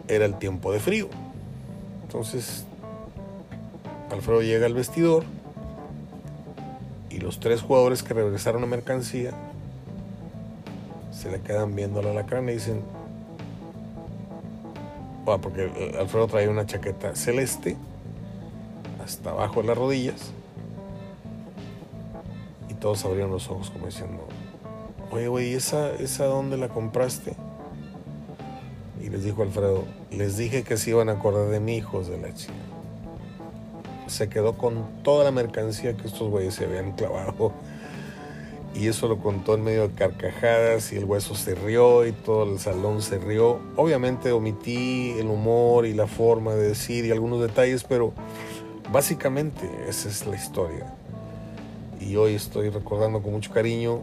[0.08, 1.10] era el tiempo de frío.
[2.04, 2.66] Entonces,
[4.10, 5.26] Alfredo llega al vestidor
[7.16, 9.32] y los tres jugadores que regresaron a mercancía
[11.14, 12.82] se le quedan viendo la alacrán y dicen,
[15.24, 17.78] bueno, porque Alfredo trae una chaqueta celeste
[19.02, 20.34] hasta abajo de las rodillas.
[22.70, 24.28] Y todos abrieron los ojos como diciendo,
[25.10, 27.34] oye, güey, ¿esa, ¿esa dónde la compraste?
[29.02, 32.18] Y les dijo Alfredo, les dije que se iban a acordar de mi hijos de
[32.18, 32.54] la chica.
[34.08, 37.52] Se quedó con toda la mercancía que estos güeyes se habían clavado.
[38.74, 42.52] Y eso lo contó en medio de carcajadas y el hueso se rió y todo
[42.52, 43.60] el salón se rió.
[43.78, 48.14] Obviamente omití el humor y la forma de decir y algunos detalles, pero
[48.92, 50.86] Básicamente esa es la historia.
[52.00, 54.02] Y hoy estoy recordando con mucho cariño,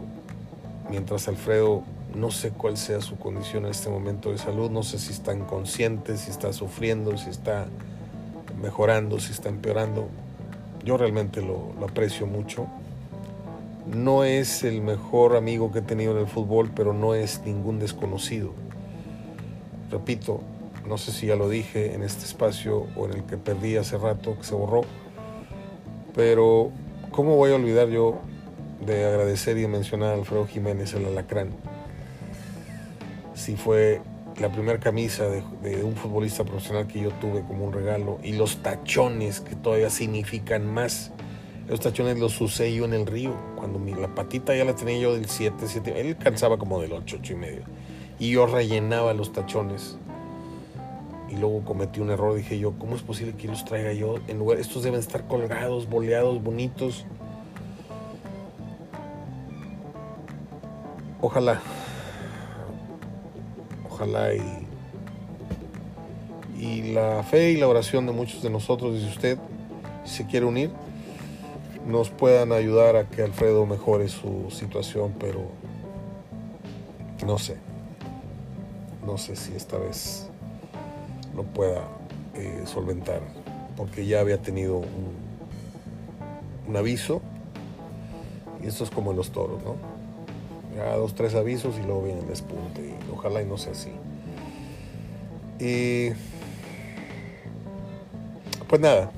[0.89, 1.83] mientras Alfredo,
[2.13, 5.33] no sé cuál sea su condición en este momento de salud, no sé si está
[5.33, 7.67] inconsciente, si está sufriendo, si está
[8.63, 10.07] mejorando, si está empeorando.
[10.83, 12.67] Yo realmente lo, aprecio mucho
[13.85, 17.79] no es el mejor amigo que he tenido en el fútbol, pero no es ningún
[17.79, 18.53] desconocido.
[19.91, 20.39] Repito,
[20.87, 23.97] no sé si ya lo dije en este espacio o en el que perdí hace
[23.97, 24.83] rato, que se borró,
[26.15, 26.71] pero
[27.11, 28.19] ¿cómo voy a olvidar yo
[28.85, 31.49] de agradecer y mencionar a Alfredo Jiménez, el alacrán?
[33.35, 34.01] Si fue
[34.39, 38.57] la primera camisa de, un futbolista profesional que yo tuve como un regalo y los
[38.63, 41.11] tachones que todavía significan más
[41.67, 43.33] los tachones los usé yo en el río.
[43.55, 46.01] Cuando mi, la patita ya la tenía yo del 7, 7.
[46.01, 47.61] Él cansaba como del 8, 8 y medio.
[48.19, 49.97] Y yo rellenaba los tachones.
[51.29, 52.35] Y luego cometí un error.
[52.35, 54.15] Dije yo, ¿cómo es posible que los traiga yo?
[54.27, 57.05] En lugar, estos deben estar colgados, boleados, bonitos.
[61.21, 61.61] Ojalá.
[63.93, 64.41] Ojalá y.
[66.59, 69.37] Y la fe y la oración de muchos de nosotros, si usted
[70.05, 70.71] se quiere unir,
[71.85, 75.41] nos puedan ayudar a que Alfredo mejore su situación, pero
[77.25, 77.57] no sé.
[79.05, 80.29] No sé si esta vez
[81.35, 81.83] lo pueda
[82.33, 83.21] eh, solventar,
[83.75, 85.13] porque ya había tenido un,
[86.67, 87.21] un, aviso,
[88.63, 89.92] y esto es como en los toros, ¿no?
[90.75, 93.91] Ya dos, tres avisos y luego viene el despunte, y ojalá y no sea así.
[95.59, 96.09] Y
[98.67, 99.11] pues nada,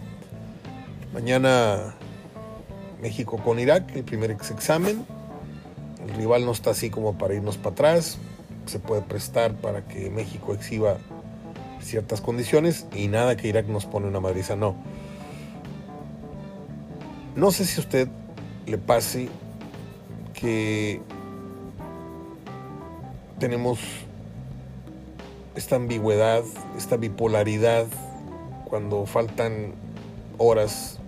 [1.14, 1.96] mañana
[3.02, 5.06] México con Irak, el primer examen.
[6.06, 8.18] El rival no está así como para irnos para atrás.
[8.66, 10.98] Se puede prestar para que México exhiba
[11.82, 14.76] ciertas condiciones y nada que Irak nos pone una madriza, no.
[17.36, 18.08] No sé si a usted
[18.66, 19.30] le pase
[20.34, 21.02] que
[23.40, 23.80] tenemos
[25.56, 26.44] esta ambigüedad,
[26.78, 27.86] esta bipolaridad,
[28.66, 29.74] cuando faltan
[30.38, 31.00] horas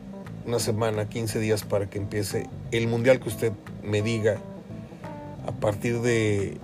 [0.46, 3.52] una semana, 15 días para que empiece el mundial que usted
[3.84, 4.38] me diga
[5.46, 6.58] a partir de,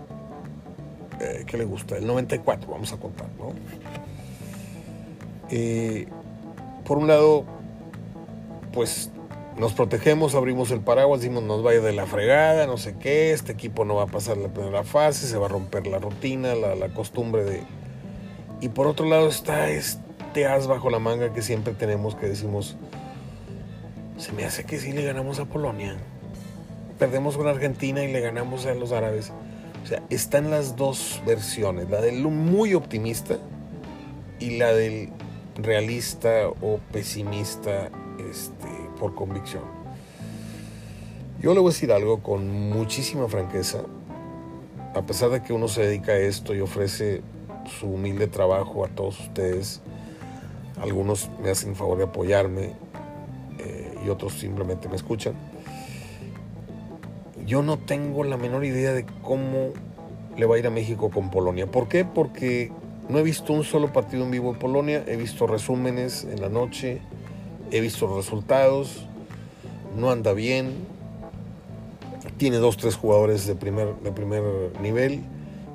[1.20, 1.98] eh, ¿qué le gusta?
[1.98, 3.54] El 94, vamos a contar, ¿no?
[5.50, 6.08] Eh,
[6.86, 7.46] por un lado,
[8.72, 9.12] pues
[9.58, 13.52] nos protegemos, abrimos el paraguas, decimos nos vaya de la fregada, no sé qué, este
[13.52, 16.76] equipo no va a pasar la primera fase, se va a romper la rutina, la,
[16.76, 17.64] la costumbre de...
[18.62, 22.78] Y por otro lado está este as bajo la manga que siempre tenemos que decimos,
[24.18, 25.98] se me hace que sí le ganamos a Polonia.
[26.98, 29.32] Perdemos con Argentina y le ganamos a los árabes.
[29.84, 33.38] O sea, están las dos versiones, la del muy optimista
[34.40, 35.10] y la del
[35.58, 37.90] realista o pesimista
[38.32, 39.64] este, por convicción.
[41.42, 43.80] Yo le voy a decir algo con muchísima franqueza.
[44.96, 47.22] A pesar de que uno se dedica a esto y ofrece
[47.78, 49.82] su humilde trabajo a todos ustedes,
[50.80, 52.72] algunos me hacen favor de apoyarme
[54.06, 55.34] y otros simplemente me escuchan.
[57.46, 59.72] Yo no tengo la menor idea de cómo
[60.38, 61.68] le va a ir a México con Polonia.
[61.68, 62.06] ¿Por qué?
[62.06, 62.72] Porque
[63.10, 66.48] no he visto un solo partido en vivo de Polonia, he visto resúmenes en la
[66.48, 67.02] noche,
[67.74, 69.06] he visto resultados,
[69.98, 70.74] no anda bien,
[72.38, 74.44] tiene dos, tres jugadores de primer, de primer
[74.82, 75.24] nivel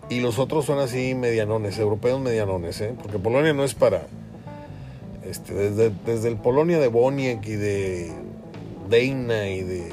[0.08, 2.94] y los otros son así medianones, europeos medianones, ¿eh?
[3.02, 4.06] porque Polonia no es para,
[5.24, 8.12] este, desde, desde el Polonia de Boniek y de
[8.88, 9.88] Deina y de.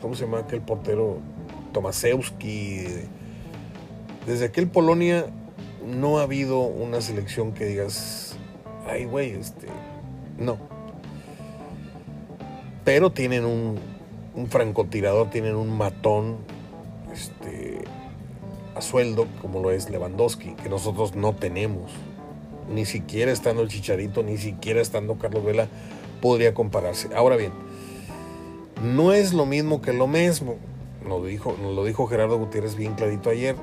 [0.00, 1.18] ¿Cómo se llama aquel portero?
[1.72, 2.84] Tomasewski.
[4.26, 5.26] Desde aquel Polonia
[5.84, 8.36] no ha habido una selección que digas.
[8.86, 9.66] Ay, güey, este.
[10.38, 10.73] No.
[12.84, 13.78] Pero tienen un,
[14.34, 16.36] un francotirador, tienen un matón
[17.12, 17.78] este,
[18.74, 21.92] a sueldo, como lo es Lewandowski, que nosotros no tenemos
[22.68, 25.68] ni siquiera estando el Chicharito, ni siquiera estando Carlos Vela,
[26.20, 27.08] podría compararse.
[27.14, 27.52] Ahora bien,
[28.82, 30.56] no es lo mismo que lo mismo.
[31.06, 33.56] Nos, dijo, lo dijo Gerardo Gutiérrez bien clarito ayer.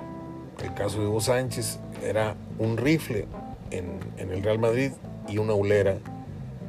[0.64, 3.26] El caso de Hugo Sánchez era un rifle
[3.72, 4.92] en, en el Real Madrid
[5.28, 5.98] y una ulera,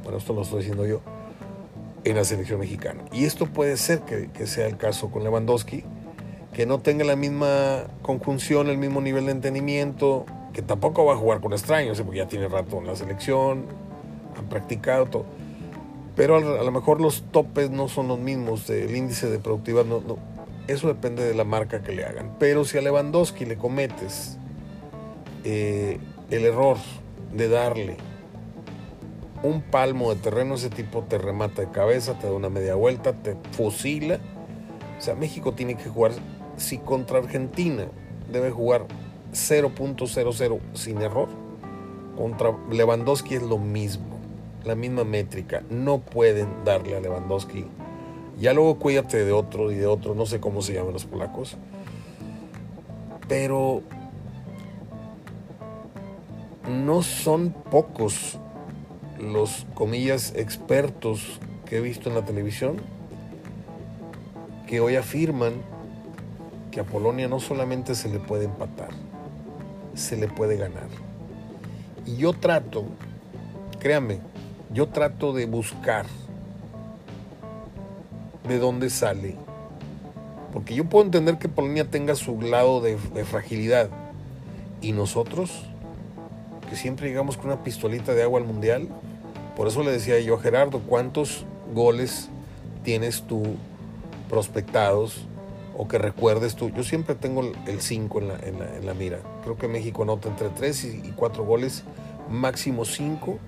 [0.03, 1.01] bueno, esto lo estoy diciendo yo,
[2.05, 3.05] en la selección mexicana.
[3.13, 5.85] Y esto puede ser que, sea el caso con Lewandowski,
[6.53, 11.17] que no tenga la misma conjunción, el mismo nivel de entendimiento, que tampoco va a
[11.17, 13.67] jugar con extraños, porque ya tiene rato en la selección,
[14.37, 15.25] han practicado todo.
[16.15, 20.01] Pero a lo mejor los topes no son los mismos, el índice de productividad no,
[20.01, 20.19] no,
[20.69, 22.37] eso depende de la marca que le hagan.
[22.39, 24.37] Pero si a Lewandowski le cometes
[25.45, 25.99] eh,
[26.31, 26.77] el error
[27.33, 27.97] de darle
[29.43, 33.13] un palmo de terreno, ese tipo te remata de cabeza, te da una media vuelta,
[33.13, 34.19] te fusila.
[34.99, 36.13] O sea, México tiene que jugar,
[36.57, 37.89] si contra Argentina
[38.31, 38.87] debe jugar
[39.33, 41.29] 0.00 sin error.
[42.17, 44.19] Contra Lewandowski es lo mismo,
[44.65, 45.63] la misma métrica.
[45.71, 47.65] No pueden darle a Lewandowski
[48.39, 51.57] Ya luego cuídate de otro y de otro, no sé cómo se llaman los polacos.
[53.29, 53.83] Pero
[56.69, 58.39] no son pocos
[59.23, 62.77] los, comillas, expertos que he visto en la televisión
[64.67, 65.53] que hoy afirman
[66.71, 68.89] que a Polonia no solamente se le puede empatar,
[69.95, 70.89] se le puede ganar.
[72.07, 72.85] Y yo trato,
[73.79, 74.21] créanme,
[74.73, 76.07] yo trato de buscar
[78.49, 79.37] de dónde sale.
[80.53, 83.89] Porque yo puedo entender que Polonia tenga su lado de, de fragilidad.
[84.81, 85.65] Y nosotros,
[86.69, 88.89] que siempre llegamos con una pistolita de agua al mundial,
[89.57, 91.45] por eso le decía yo a Gerardo, ¿cuántos
[91.75, 92.29] goles
[92.85, 93.43] tienes tú
[94.29, 95.27] prospectados
[95.77, 96.71] o que recuerdes tú?
[96.71, 99.19] Yo siempre tengo el 5 en la, mira.
[99.43, 101.85] Creo que México anota entre 3 y 4 goles,
[102.31, 103.39] máximo 5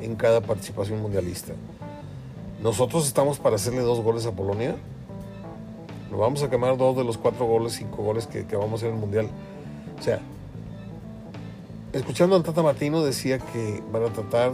[0.00, 1.52] en cada participación mundialista.
[2.62, 4.76] Nosotros estamos para hacerle dos goles a Polonia.
[6.10, 8.76] Nos vamos a quemar dos de los cuatro goles, cinco goles que, que vamos a
[8.76, 9.28] hacer en el Mundial.
[9.98, 10.20] O sea,
[11.92, 14.52] escuchando al Tata Martino decía que van a tratar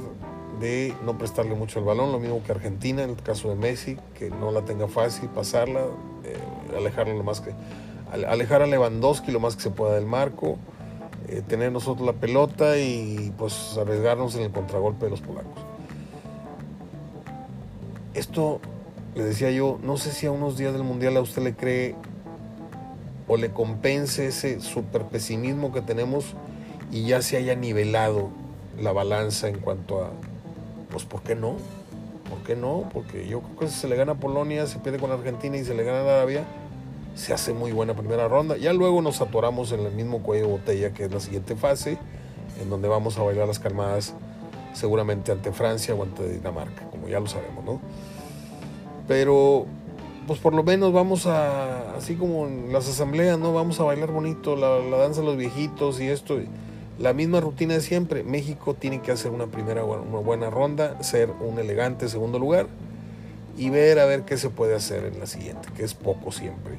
[0.60, 3.98] de no prestarle mucho el balón, lo mismo que Argentina en el caso de Messi,
[4.14, 5.80] que no la tenga fácil, pasarla,
[6.24, 7.52] eh, alejarla lo más que
[8.12, 10.58] alejar a Lewandowski lo más que se pueda del marco,
[11.28, 15.64] eh, tener nosotros la pelota y pues arriesgarnos en el contragolpe de los polacos.
[18.14, 18.60] Esto
[19.14, 21.94] le decía yo, no sé si a unos días del mundial a usted le cree
[23.28, 26.34] o le compense ese super pesimismo que tenemos
[26.92, 28.30] y ya se haya nivelado
[28.80, 30.10] la balanza en cuanto a
[30.90, 31.56] pues ¿por qué no?
[32.28, 32.88] ¿Por qué no?
[32.92, 35.64] Porque yo creo que si se le gana a Polonia, se pierde con Argentina y
[35.64, 36.44] se le gana a Arabia,
[37.14, 38.56] se hace muy buena primera ronda.
[38.56, 41.98] Ya luego nos atoramos en el mismo cuello de botella que es la siguiente fase,
[42.60, 44.14] en donde vamos a bailar las calmadas
[44.72, 47.80] seguramente ante Francia o ante Dinamarca, como ya lo sabemos, ¿no?
[49.08, 49.66] Pero
[50.26, 53.54] pues por lo menos vamos a, así como en las asambleas, ¿no?
[53.54, 56.40] Vamos a bailar bonito, la, la danza de los viejitos y esto
[56.98, 58.22] la misma rutina de siempre.
[58.22, 62.66] México tiene que hacer una primera una buena ronda, ser un elegante segundo lugar
[63.56, 66.74] y ver a ver qué se puede hacer en la siguiente, que es poco siempre.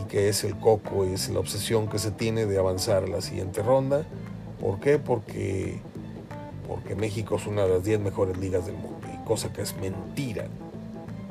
[0.00, 3.06] Y que es el coco y es la obsesión que se tiene de avanzar a
[3.06, 4.04] la siguiente ronda.
[4.60, 4.98] ¿Por qué?
[4.98, 5.80] Porque,
[6.66, 9.06] porque México es una de las 10 mejores ligas del mundo.
[9.12, 10.46] Y cosa que es mentira.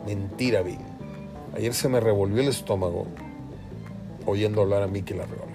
[0.05, 0.79] Mentira, Bill.
[1.55, 3.07] Ayer se me revolvió el estómago
[4.25, 5.50] oyendo hablar a Mikel Arreola.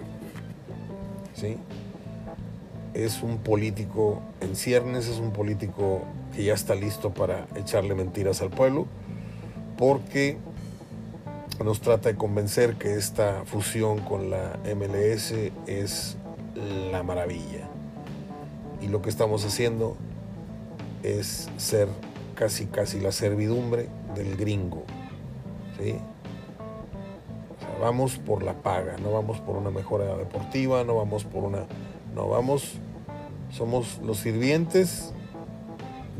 [1.36, 1.56] ¿Sí?
[2.96, 6.02] es un político en ciernes, es un político
[6.34, 8.86] que ya está listo para echarle mentiras al pueblo,
[9.76, 10.38] porque
[11.62, 15.34] nos trata de convencer que esta fusión con la MLS
[15.66, 16.16] es
[16.90, 17.68] la maravilla.
[18.80, 19.96] Y lo que estamos haciendo
[21.02, 21.88] es ser
[22.34, 24.84] casi casi la servidumbre del gringo.
[27.80, 31.66] Vamos por la paga, no vamos por una mejora deportiva, no vamos por una
[32.16, 32.72] no, vamos,
[33.50, 35.12] somos los sirvientes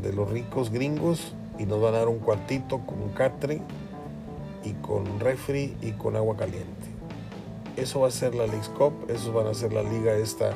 [0.03, 3.61] de los ricos gringos y nos van a dar un cuartito con catre
[4.63, 6.67] y con refri y con agua caliente.
[7.77, 10.51] Eso va a ser la League Cup, eso van a ser la liga esta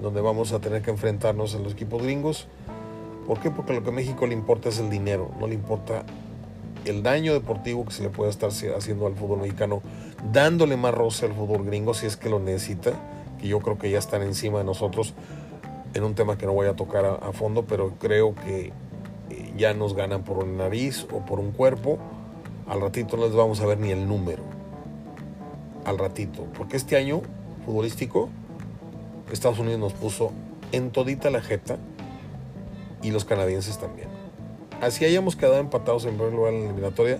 [0.00, 2.48] donde vamos a tener que enfrentarnos a los equipos gringos.
[3.26, 3.50] ¿Por qué?
[3.50, 6.04] Porque lo que a México le importa es el dinero, no le importa
[6.86, 9.82] el daño deportivo que se le puede estar haciendo al fútbol mexicano,
[10.30, 12.92] dándole más roce al fútbol gringo si es que lo necesita
[13.40, 15.14] y yo creo que ya están encima de nosotros
[15.94, 18.72] en un tema que no voy a tocar a, fondo, pero creo que
[19.30, 21.98] eh, ya nos ganan por una nariz o por un cuerpo.
[22.66, 24.42] Al ratito no les vamos a ver ni el número.
[25.84, 26.46] Al ratito.
[26.56, 27.20] Porque este año
[27.66, 28.30] futbolístico,
[29.30, 30.32] Estados Unidos nos puso
[30.70, 31.76] en todita la jeta
[33.02, 34.08] y los canadienses también.
[34.80, 37.18] Así hayamos quedado empatados en primer lugar en la eliminatoria,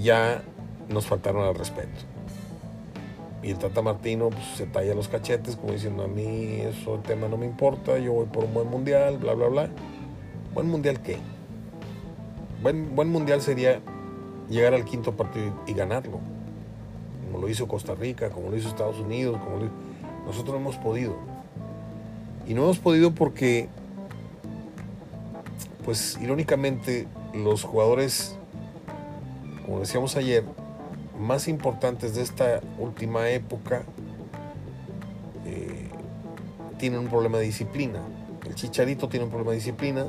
[0.00, 0.42] ya
[0.88, 2.00] nos faltaron al respeto.
[3.42, 7.02] Y el Tata Martino pues, se talla los cachetes como diciendo a mí eso el
[7.02, 9.68] tema no me importa, yo voy por un buen mundial, bla, bla, bla.
[10.54, 11.18] ¿Buen mundial qué?
[12.62, 13.82] Buen, buen mundial sería
[14.48, 16.20] llegar al quinto partido y ganarlo.
[17.26, 19.68] Como lo hizo Costa Rica, como lo hizo Estados Unidos, como
[20.24, 21.14] nosotros no hemos podido.
[22.46, 23.68] Y no hemos podido porque,
[25.84, 28.36] pues irónicamente, los jugadores,
[29.66, 30.44] como decíamos ayer,
[31.18, 33.82] más importantes de esta última época
[35.46, 35.88] eh,
[36.78, 38.00] tienen un problema de disciplina.
[38.46, 40.06] El Chicharito tiene un problema de disciplina.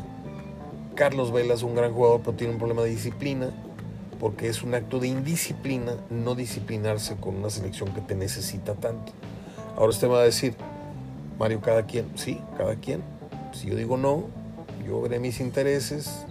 [0.96, 3.52] Carlos Vela es un gran jugador, pero tiene un problema de disciplina
[4.20, 9.12] porque es un acto de indisciplina no disciplinarse con una selección que te necesita tanto.
[9.76, 10.56] Ahora usted me va a decir,
[11.38, 13.02] Mario, cada quien, sí, cada quien.
[13.54, 14.26] Si yo digo no,
[14.88, 16.26] yo veré mis intereses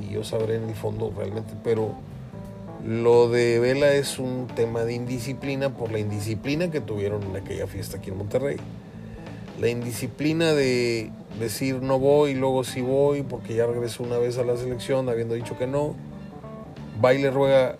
[0.00, 1.92] y yo sabré en el fondo realmente, pero
[2.86, 7.66] lo de Vela es un tema de indisciplina por la indisciplina que tuvieron en aquella
[7.66, 8.58] fiesta aquí en Monterrey.
[9.58, 11.10] La indisciplina de
[11.40, 15.34] decir no voy luego sí voy porque ya regresó una vez a la selección habiendo
[15.34, 15.94] dicho que no.
[17.02, 17.76] Va y le ruega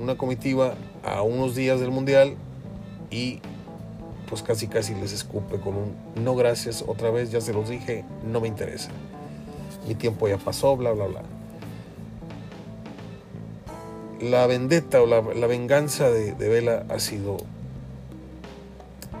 [0.00, 2.34] una comitiva a unos días del Mundial
[3.10, 3.40] y
[4.28, 8.04] pues casi casi les escupe con un no gracias, otra vez ya se los dije,
[8.24, 8.90] no me interesa.
[9.88, 11.35] Mi tiempo ya pasó, bla, bla, bla.
[14.20, 17.36] La vendetta o la, venganza de, de, Vela ha sido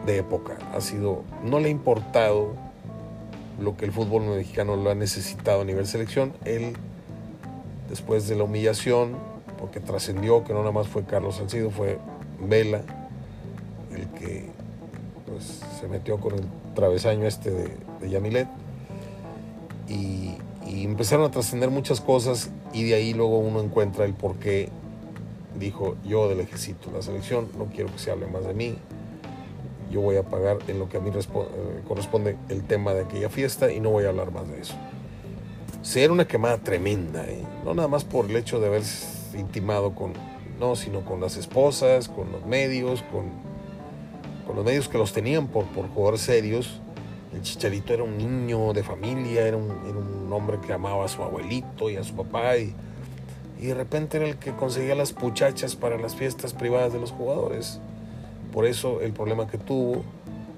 [0.06, 2.54] de época, ha sido, no le ha importado
[3.60, 6.32] lo que el fútbol mexicano lo ha necesitado a nivel selección.
[6.44, 6.74] Él,
[7.88, 9.16] después de la humillación,
[9.58, 11.98] porque trascendió que no nada más fue Carlos Salcido, fue
[12.40, 12.82] Vela
[13.90, 14.46] el que
[15.26, 16.44] pues, se metió con el
[16.74, 17.70] travesaño este de,
[18.08, 18.48] Yamilet
[19.88, 20.36] y,
[20.66, 24.68] empezaron a trascender muchas cosas y de ahí luego uno encuentra el por qué
[25.58, 28.76] dijo yo del ejército, la selección, no quiero que se hable más de mí,
[29.90, 33.28] yo voy a pagar en lo que a mí eh, corresponde el tema de aquella
[33.28, 34.74] fiesta y no voy a hablar más de eso.
[35.82, 37.44] Se era una quemada tremenda, ¿eh?
[37.64, 38.82] no nada más por el hecho de haber
[39.34, 40.12] intimado con,
[40.58, 43.30] no, sino con las esposas, con los medios, con,
[44.46, 46.80] con los medios que los tenían por, por jugadores serios.
[47.32, 51.22] El Chicharito era un niño de familia, era un, un hombre que amaba a su
[51.22, 52.74] abuelito y a su papá y,
[53.58, 57.12] y de repente era el que conseguía las muchachas para las fiestas privadas de los
[57.12, 57.80] jugadores.
[58.52, 60.02] Por eso el problema que tuvo,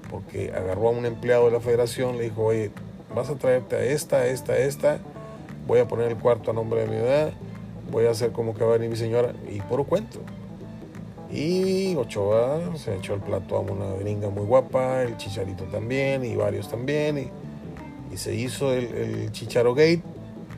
[0.09, 2.71] porque agarró a un empleado de la federación, le dijo, oye,
[3.15, 4.99] vas a traerte a esta, a esta, a esta,
[5.67, 7.31] voy a poner el cuarto a nombre de mi edad,
[7.91, 10.19] voy a hacer como que va a venir mi señora, y puro cuento.
[11.31, 16.35] Y Ochoa se echó el plato a una gringa muy guapa, el Chicharito también, y
[16.35, 17.31] varios también,
[18.11, 20.01] y, se hizo el, el Chicharo Gate.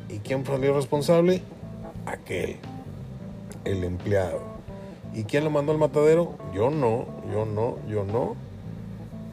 [0.07, 1.41] ¿Y quién salió responsable?
[2.05, 2.57] Aquel,
[3.65, 4.41] el empleado.
[5.13, 6.37] ¿Y quién lo mandó al matadero?
[6.53, 8.35] Yo no, yo no, yo no.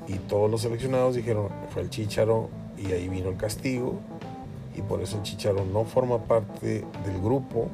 [0.07, 4.01] Y todos los seleccionados dijeron, fue el Chicharo, y ahí vino el castigo.
[4.77, 7.69] Y por eso el Chicharo no forma parte del grupo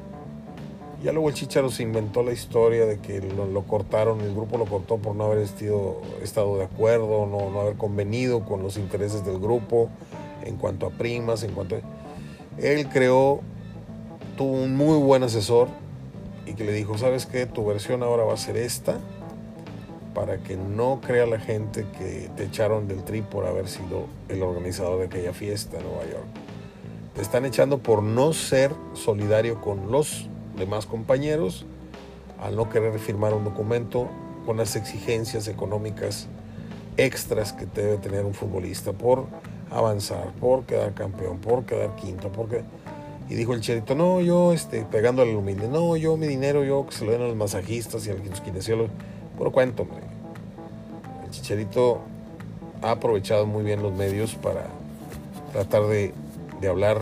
[1.05, 4.65] ya luego el Chicharo se inventó la historia de que lo, cortaron, el grupo lo
[4.65, 9.37] cortó por no haber estado de acuerdo, no, no, haber convenido con los intereses del
[9.39, 9.89] grupo
[10.43, 11.79] en cuanto a primas, en cuanto a...
[12.57, 13.41] Él creó,
[14.35, 15.69] tuvo un muy buen asesor
[16.45, 17.45] y que le dijo, ¿sabes qué?
[17.45, 18.99] Tu versión ahora va a ser esta
[20.13, 24.41] para que no crea la gente que te echaron del tri por haber sido el
[24.43, 26.25] organizador de aquella fiesta en Nueva York.
[27.15, 31.65] Te están echando por no ser solidario con los demás compañeros
[32.41, 34.09] al no querer firmar un documento
[34.45, 36.27] con las exigencias económicas
[36.97, 39.25] extras que debe tener un futbolista por
[39.71, 42.61] avanzar, por quedar campeón, por quedar quinto, porque
[43.27, 46.85] y dijo el Cherito, no, yo este, pegándole al humilde, no, yo mi dinero, yo
[46.85, 48.91] que se lo den a los masajistas y a los kinesiólogos,
[49.37, 50.01] puro cuento, hombre.
[51.23, 52.01] El Chicharito
[52.81, 54.67] ha aprovechado muy bien los medios para
[55.51, 56.13] tratar de,
[56.61, 57.01] de hablar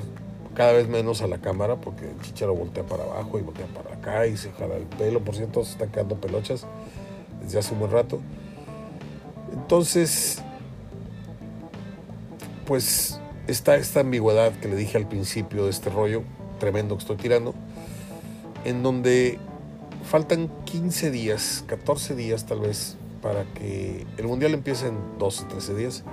[0.53, 3.95] cada vez menos a la cámara porque el chicharo voltea para abajo y voltea para
[3.95, 5.19] acá y se jala el pelo.
[5.19, 6.65] Por cierto, se están quedando pelochas
[7.43, 8.19] desde hace un buen rato.
[9.51, 10.41] Entonces,
[12.65, 16.23] pues está esta ambigüedad que le dije al principio de este rollo
[16.59, 17.53] tremendo que estoy tirando,
[18.63, 19.37] en donde
[20.09, 25.75] faltan 15 días, 14 días tal vez, para que el mundial empiece en 12, 13
[25.75, 26.03] días.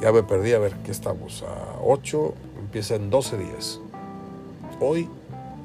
[0.00, 1.42] Ya me perdí, a ver, ¿qué estamos?
[1.42, 3.80] A 8, empieza en 12 días.
[4.80, 5.08] Hoy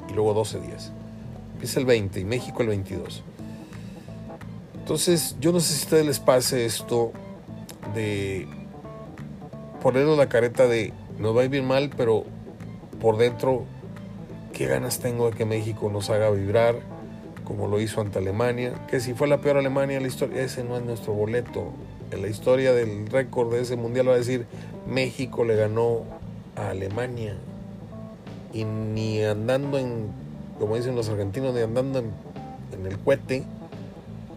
[0.09, 0.91] y luego 12 días.
[1.53, 3.23] Empieza el 20 y México el 22.
[4.79, 7.11] Entonces, yo no sé si a ustedes les pase esto
[7.93, 8.47] de
[9.81, 12.23] ponernos la careta de nos va a ir bien mal, pero
[13.01, 13.65] por dentro,
[14.53, 16.75] qué ganas tengo de que México nos haga vibrar
[17.43, 18.73] como lo hizo ante Alemania.
[18.87, 21.71] Que si fue la peor Alemania en la historia, ese no es nuestro boleto.
[22.11, 24.45] En la historia del récord de ese mundial va a decir
[24.87, 26.03] México le ganó
[26.55, 27.35] a Alemania
[28.53, 30.07] y ni andando en,
[30.59, 32.11] como dicen los argentinos, ni andando en,
[32.85, 33.43] el cohete,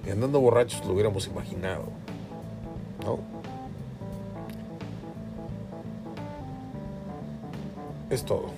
[0.05, 1.85] ni andando borrachos lo hubiéramos imaginado.
[3.05, 3.19] ¿No?
[8.11, 8.51] Es todo.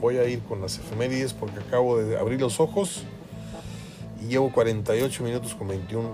[0.00, 3.02] Voy a ir con las efemérides porque acabo de abrir los ojos
[4.22, 6.08] y llevo 48 minutos con 21,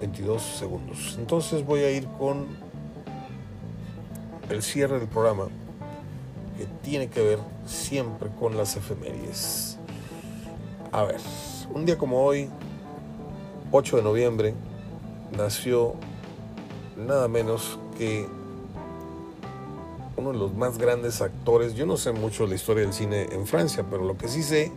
[0.00, 1.16] 22 segundos.
[1.18, 2.46] Entonces voy a ir con
[4.48, 5.48] el cierre del programa
[6.56, 9.76] que tiene que ver siempre con las efemérides.
[10.92, 11.20] A ver,
[11.74, 12.48] un día como hoy,
[13.72, 14.54] 8 de noviembre,
[15.36, 15.94] nació
[16.96, 18.26] nada menos que
[20.16, 21.74] uno de los más grandes actores.
[21.74, 24.42] Yo no sé mucho de la historia del cine en Francia, pero lo que sí
[24.42, 24.72] sé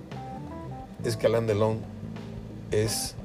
[1.04, 1.80] es que Alain Delon
[2.72, 3.16] es,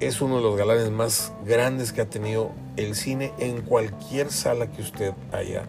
[0.00, 4.70] es uno de los galanes más grandes que ha tenido el cine en cualquier sala
[4.70, 5.64] que usted haya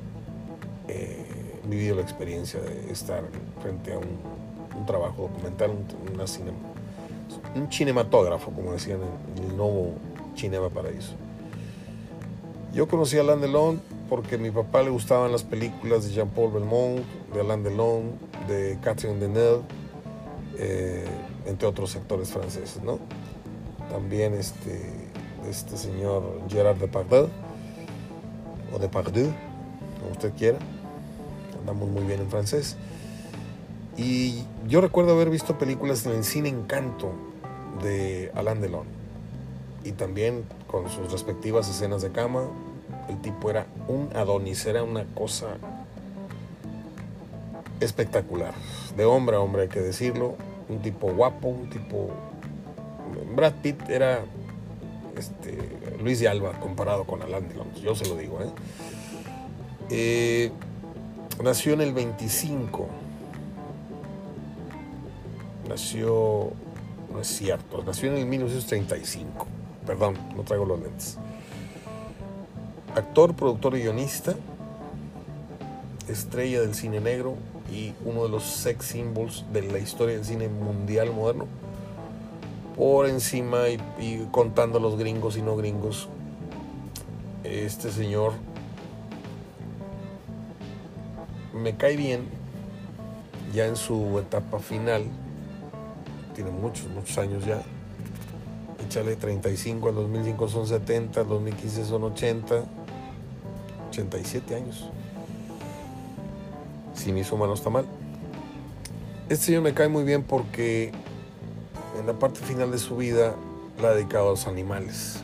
[0.87, 3.23] eh, vivido la experiencia de estar
[3.61, 4.41] frente a un,
[4.87, 6.25] trabajo documental, un, una
[7.53, 8.99] un cinematógrafo, como decían
[9.37, 9.93] en el nuevo
[10.35, 11.13] Cinema Paraíso.
[12.73, 16.53] Yo conocí a Alain Delon porque a mi papá le gustaban las películas de Jean-Paul
[16.53, 17.01] Belmont,
[17.33, 18.13] de Alain Delon,
[18.47, 19.63] de Catherine Deneuve,
[20.57, 21.05] eh,
[21.47, 22.99] entre otros actores franceses, ¿no?
[23.89, 24.79] También este,
[25.49, 27.27] este señor Gerard Depardieu,
[28.73, 29.33] o Depardieu,
[29.99, 30.57] como usted quiera.
[31.59, 32.77] Andamos muy bien en francés.
[33.97, 37.11] Y yo recuerdo haber visto películas en el cine Encanto
[37.83, 39.01] de Alain Delon
[39.83, 42.43] y también con sus respectivas escenas de cama.
[43.09, 45.57] El tipo era un Adonis, era una cosa
[47.79, 48.53] espectacular.
[48.95, 50.35] De hombre a hombre, hay que decirlo.
[50.69, 52.09] Un tipo guapo, un tipo.
[53.35, 54.23] Brad Pitt era
[55.17, 55.57] este,
[56.01, 58.39] Luis de Alba comparado con Alain Delon, yo se lo digo.
[58.41, 58.49] ¿eh?
[59.89, 60.51] Eh,
[61.43, 62.87] nació en el 25.
[65.67, 66.51] Nació,
[67.11, 69.47] no es cierto, nació en el 1935.
[69.91, 71.17] Perdón, no traigo los lentes.
[72.95, 74.35] Actor, productor y guionista,
[76.07, 77.35] estrella del cine negro
[77.69, 81.45] y uno de los sex symbols de la historia del cine mundial moderno.
[82.77, 86.07] Por encima y, y contando los gringos y no gringos,
[87.43, 88.31] este señor
[91.53, 92.29] me cae bien
[93.53, 95.03] ya en su etapa final.
[96.33, 97.61] Tiene muchos, muchos años ya
[98.85, 102.63] échale 35 al 2005 son 70, al 2015 son 80,
[103.89, 104.89] 87 años.
[106.93, 107.85] Si mi suma no está mal.
[109.29, 110.91] Este señor me cae muy bien porque
[111.99, 113.35] en la parte final de su vida
[113.81, 115.19] la ha dedicado a los animales.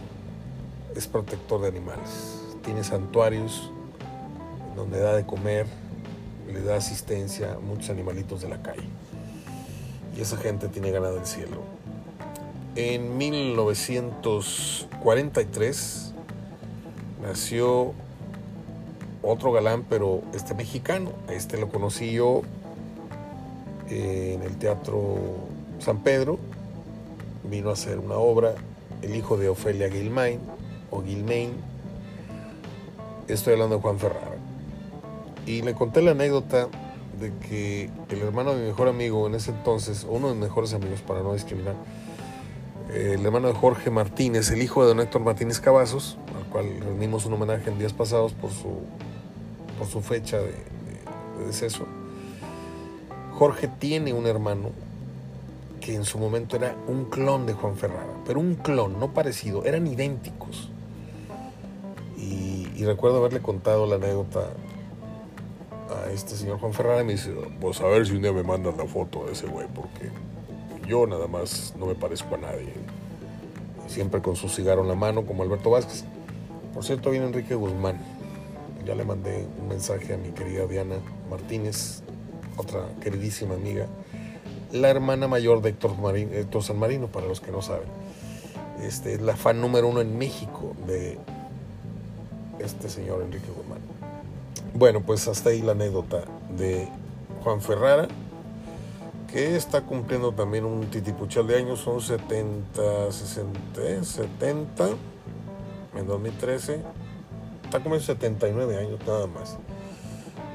[0.95, 2.41] Es protector de animales.
[2.63, 3.71] Tiene santuarios
[4.75, 5.65] donde da de comer,
[6.51, 8.87] le da asistencia a muchos animalitos de la calle.
[10.15, 11.61] Y esa gente tiene ganado el cielo.
[12.79, 16.13] En 1943
[17.23, 17.93] nació
[19.23, 21.09] otro galán, pero este mexicano.
[21.27, 22.43] Este lo conocí yo
[23.89, 25.15] en el Teatro
[25.79, 26.37] San Pedro.
[27.49, 28.53] Vino a hacer una obra,
[29.01, 30.39] el hijo de Ofelia Gilmain
[30.91, 31.53] o Gilmain.
[33.27, 34.37] Estoy hablando de Juan Ferrara.
[35.47, 36.67] Y le conté la anécdota
[37.19, 40.75] de que el hermano de mi mejor amigo en ese entonces, uno de mis mejores
[40.75, 41.73] amigos para no discriminar,
[42.93, 47.25] el hermano de Jorge Martínez, el hijo de don Héctor Martínez Cavazos, al cual rendimos
[47.25, 48.79] un homenaje en días pasados por su,
[49.77, 50.53] por su fecha de,
[51.45, 51.85] deceso.
[53.33, 54.71] Jorge tiene un hermano
[55.81, 59.63] que en su momento era un clon de Juan Ferrara, pero un clon, no parecido,
[59.65, 60.69] eran idénticos.
[62.17, 64.49] Y, y, recuerdo haberle contado la anécdota
[65.89, 67.31] a este señor Juan Ferrara y me dice,
[67.61, 70.09] pues a ver si un día me mandan la foto de ese güey, porque
[70.87, 72.73] yo nada más no me parezco a nadie.
[73.87, 76.05] Siempre con su cigarro en la mano, como Alberto Vázquez.
[76.73, 77.97] Por cierto, viene Enrique Guzmán.
[78.85, 80.95] Ya le mandé un mensaje a mi querida Diana
[81.29, 82.01] Martínez,
[82.55, 83.87] otra queridísima amiga,
[84.71, 87.87] la hermana mayor de Héctor, San Marino, para los que no saben.
[88.81, 91.17] Este, es la fan número uno en México de
[92.59, 93.79] este señor Enrique Guzmán.
[94.73, 96.23] Bueno, pues hasta ahí la anécdota
[96.57, 96.87] de
[97.43, 98.07] Juan Ferrara
[99.27, 104.89] que está cumpliendo también un titipuchal de años, son 70, 60, 70,
[105.95, 106.81] en 2013,
[107.65, 109.57] está cumpliendo 79 años nada más.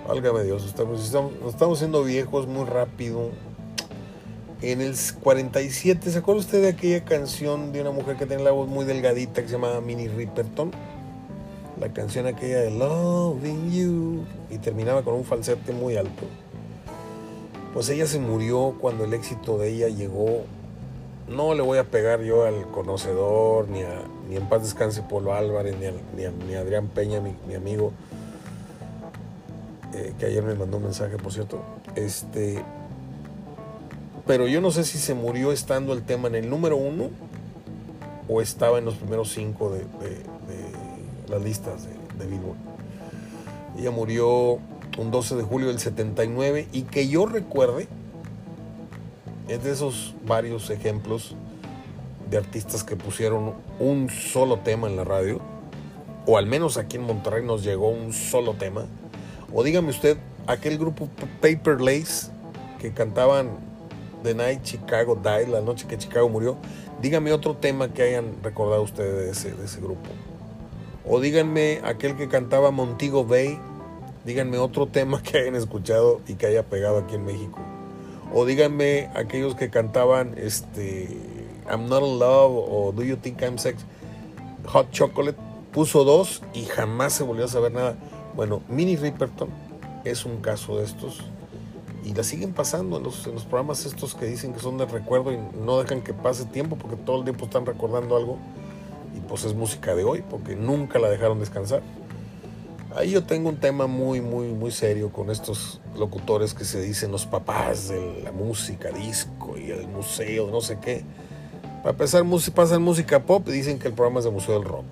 [0.09, 1.15] Válgame Dios, estamos,
[1.47, 3.31] estamos, siendo viejos muy rápido.
[4.62, 8.53] En el 47, ¿se acuerda usted de aquella canción de una mujer que tiene la
[8.53, 10.70] voz muy delgadita que se llama Minnie Riperton?
[11.81, 16.27] La canción aquella de Loving You y terminaba con un falsete muy alto
[17.73, 20.44] pues ella se murió cuando el éxito de ella llegó.
[21.28, 25.35] No le voy a pegar yo al conocedor, ni, a, ni en paz descanse Polo
[25.35, 25.86] Álvarez, ni
[26.24, 27.93] a, ni Adrián Peña, mi, amigo,
[29.94, 31.62] eh, que ayer me mandó un mensaje, por cierto.
[31.94, 32.62] Este,
[34.27, 37.09] pero yo no sé si se murió estando el tema en el número uno
[38.28, 39.85] o estaba en los primeros cinco de,
[41.28, 42.59] las listas de, de Billboard.
[43.78, 44.59] Ella murió
[44.98, 47.89] un 12 de julio del 79, y que yo recuerde,
[49.48, 51.35] es de esos varios ejemplos
[52.31, 55.40] de artistas que pusieron un solo tema en la radio
[56.27, 58.86] o al menos aquí en Monterrey nos llegó un solo tema.
[59.52, 60.16] O dígame usted,
[60.47, 61.09] aquel grupo
[61.40, 62.31] Paper Lace
[62.78, 63.51] que cantaban
[64.23, 66.56] The Night Chicago Died, la noche que Chicago murió,
[67.01, 70.09] dígame otro tema que hayan recordado ustedes de ese, grupo.
[71.09, 73.59] O díganme aquel que cantaba Montego Bay,
[74.24, 77.59] díganme otro tema que hayan escuchado y que haya pegado aquí en México.
[78.35, 81.09] O díganme aquellos que cantaban este,
[81.70, 83.85] I'm Not in Love o Do You Think I'm Sex.
[84.66, 85.39] Hot Chocolate
[85.73, 87.97] puso dos y jamás se volvió a saber nada.
[88.35, 89.49] Bueno, Minnie Riperton
[90.05, 91.20] es un caso de estos
[92.05, 94.86] y la siguen pasando en los, en los programas estos que dicen que son de
[94.86, 98.39] recuerdo y no dejan que pase tiempo porque todo el tiempo están recordando algo
[99.16, 101.82] y pues es música de hoy porque nunca la dejaron descansar.
[102.94, 107.10] Ahí yo tengo un tema muy, muy, muy serio con estos locutores que se dicen
[107.10, 111.02] los papás de la música, disco y el museo, no sé qué.
[111.82, 112.23] Para empezar,
[112.55, 114.85] pasan música pop y dicen que el programa es de Museo del Rock.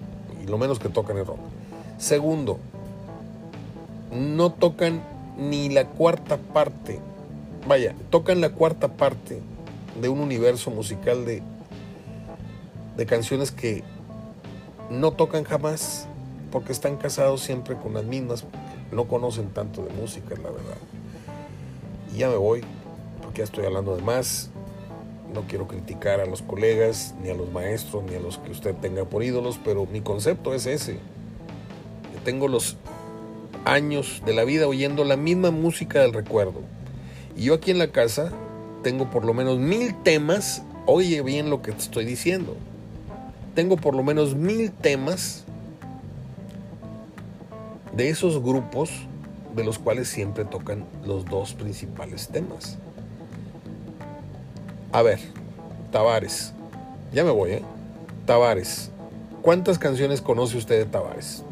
[0.43, 1.41] Y lo menos que tocan es rock.
[1.99, 2.59] Segundo,
[4.11, 5.03] no tocan
[5.37, 7.01] ni la cuarta parte,
[7.69, 9.41] vaya, tocan la cuarta parte
[10.01, 11.43] de un universo musical de,
[12.97, 13.85] de canciones que
[14.91, 16.09] no tocan jamás
[16.51, 18.45] porque están casados siempre con las mismas,
[18.93, 20.77] no conocen tanto de música, la verdad.
[22.15, 22.63] Y ya me voy,
[23.23, 24.51] porque ya estoy hablando de más.
[25.33, 28.75] No quiero criticar a los colegas, ni a los maestros, ni a los que usted
[28.75, 30.99] tenga por ídolos, pero mi concepto es ese.
[32.25, 32.77] tengo los
[33.65, 36.61] años de la vida oyendo la misma música del recuerdo.
[37.37, 38.33] Y yo aquí en la casa
[38.83, 42.57] tengo por lo menos mil temas, oye bien lo que te estoy diciendo,
[43.55, 45.45] tengo por lo menos mil temas
[47.95, 48.91] de esos grupos
[49.55, 52.79] de los cuales siempre tocan los dos principales temas.
[54.93, 55.19] A ver,
[55.93, 56.53] Tavares,
[57.13, 57.63] ya me voy, ¿eh?
[58.27, 58.91] Tavares,
[59.43, 61.45] ¿cuántas canciones conoce usted de Tavares?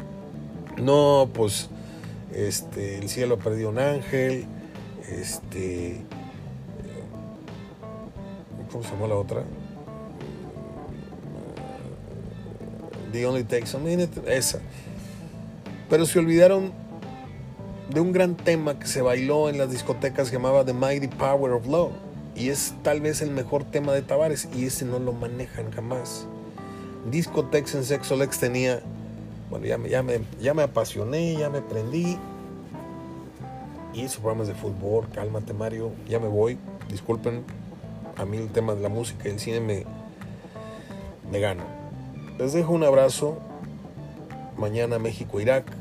[0.77, 1.69] No, pues
[2.33, 4.45] este, El cielo perdió un ángel,
[5.09, 6.01] este,
[8.71, 9.43] ¿cómo se llama la otra?
[13.11, 14.59] The Only Takes a Minute, esa.
[15.89, 16.71] Pero se olvidaron
[17.89, 21.67] de un gran tema que se bailó en las discotecas llamaba The Mighty Power of
[21.67, 21.91] Love.
[22.35, 26.27] Y es tal vez el mejor tema de Tavares y ese no lo manejan jamás.
[27.09, 28.81] Discotex en Sexo Lex tenía
[29.49, 32.17] bueno, ya me, ya me, ya me apasioné, ya me prendí.
[33.93, 36.59] Y hizo programas de fútbol, cálmate Mario, ya me voy.
[36.89, 37.43] Disculpen,
[38.15, 39.85] a mí el tema de la música y el cine me,
[41.31, 41.63] me gana.
[42.37, 43.39] Les dejo un abrazo.
[44.55, 45.78] Mañana México-Irak.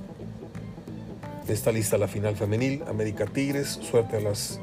[1.49, 2.85] Está lista la final femenil.
[2.89, 3.79] América Tigres.
[3.83, 4.61] Suerte a las...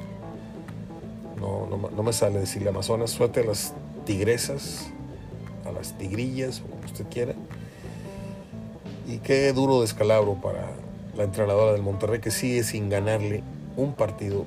[1.40, 3.12] No, no, no me sale decirle Amazonas.
[3.12, 3.74] Suerte a las
[4.06, 4.88] tigresas.
[5.66, 7.34] A las tigrillas, o como usted quiera.
[9.08, 10.72] Y qué duro descalabro para
[11.18, 13.44] la entrenadora del Monterrey que sigue sin ganarle
[13.78, 14.46] un partido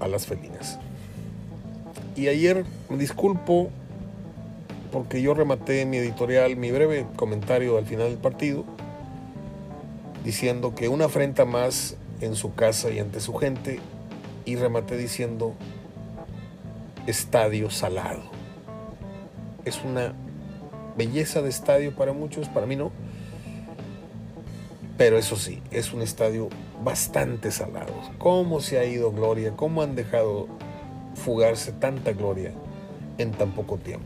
[0.00, 0.78] a las felinas.
[2.16, 3.70] Y ayer me disculpo
[4.90, 8.64] porque yo rematé mi editorial, mi breve comentario al final del partido,
[10.28, 13.80] diciendo que una afrenta más en su casa y ante su gente,
[14.44, 15.54] y rematé diciendo
[17.06, 18.20] estadio salado.
[19.64, 20.12] Es una
[20.98, 22.92] belleza de estadio para muchos, para mí no
[24.98, 26.50] pero eso sí, es un estadio
[26.84, 27.94] bastante salado.
[28.18, 29.52] ¿Cómo se ha ido Gloria?
[29.56, 30.46] ¿Cómo han dejado
[31.14, 32.52] fugarse tanta Gloria
[33.16, 34.04] en tan poco tiempo?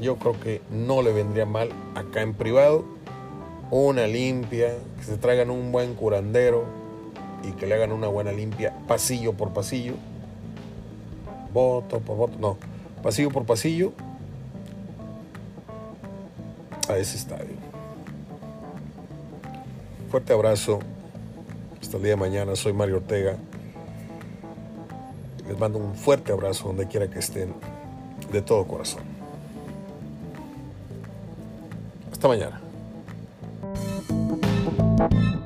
[0.00, 2.96] Yo creo que no le vendría mal acá en privado
[3.70, 6.64] una limpia, que se traigan un buen curandero
[7.42, 9.94] y que le hagan una buena limpia pasillo por pasillo,
[11.52, 12.58] voto por voto, no,
[13.02, 13.92] pasillo por pasillo
[16.88, 17.56] a ese estadio.
[20.10, 20.78] Fuerte abrazo.
[21.80, 22.56] Hasta el día de mañana.
[22.56, 23.36] Soy Mario Ortega.
[25.48, 27.52] Les mando un fuerte abrazo donde quiera que estén.
[28.32, 29.02] De todo corazón.
[32.10, 32.65] Hasta mañana.
[34.98, 35.45] Thank you.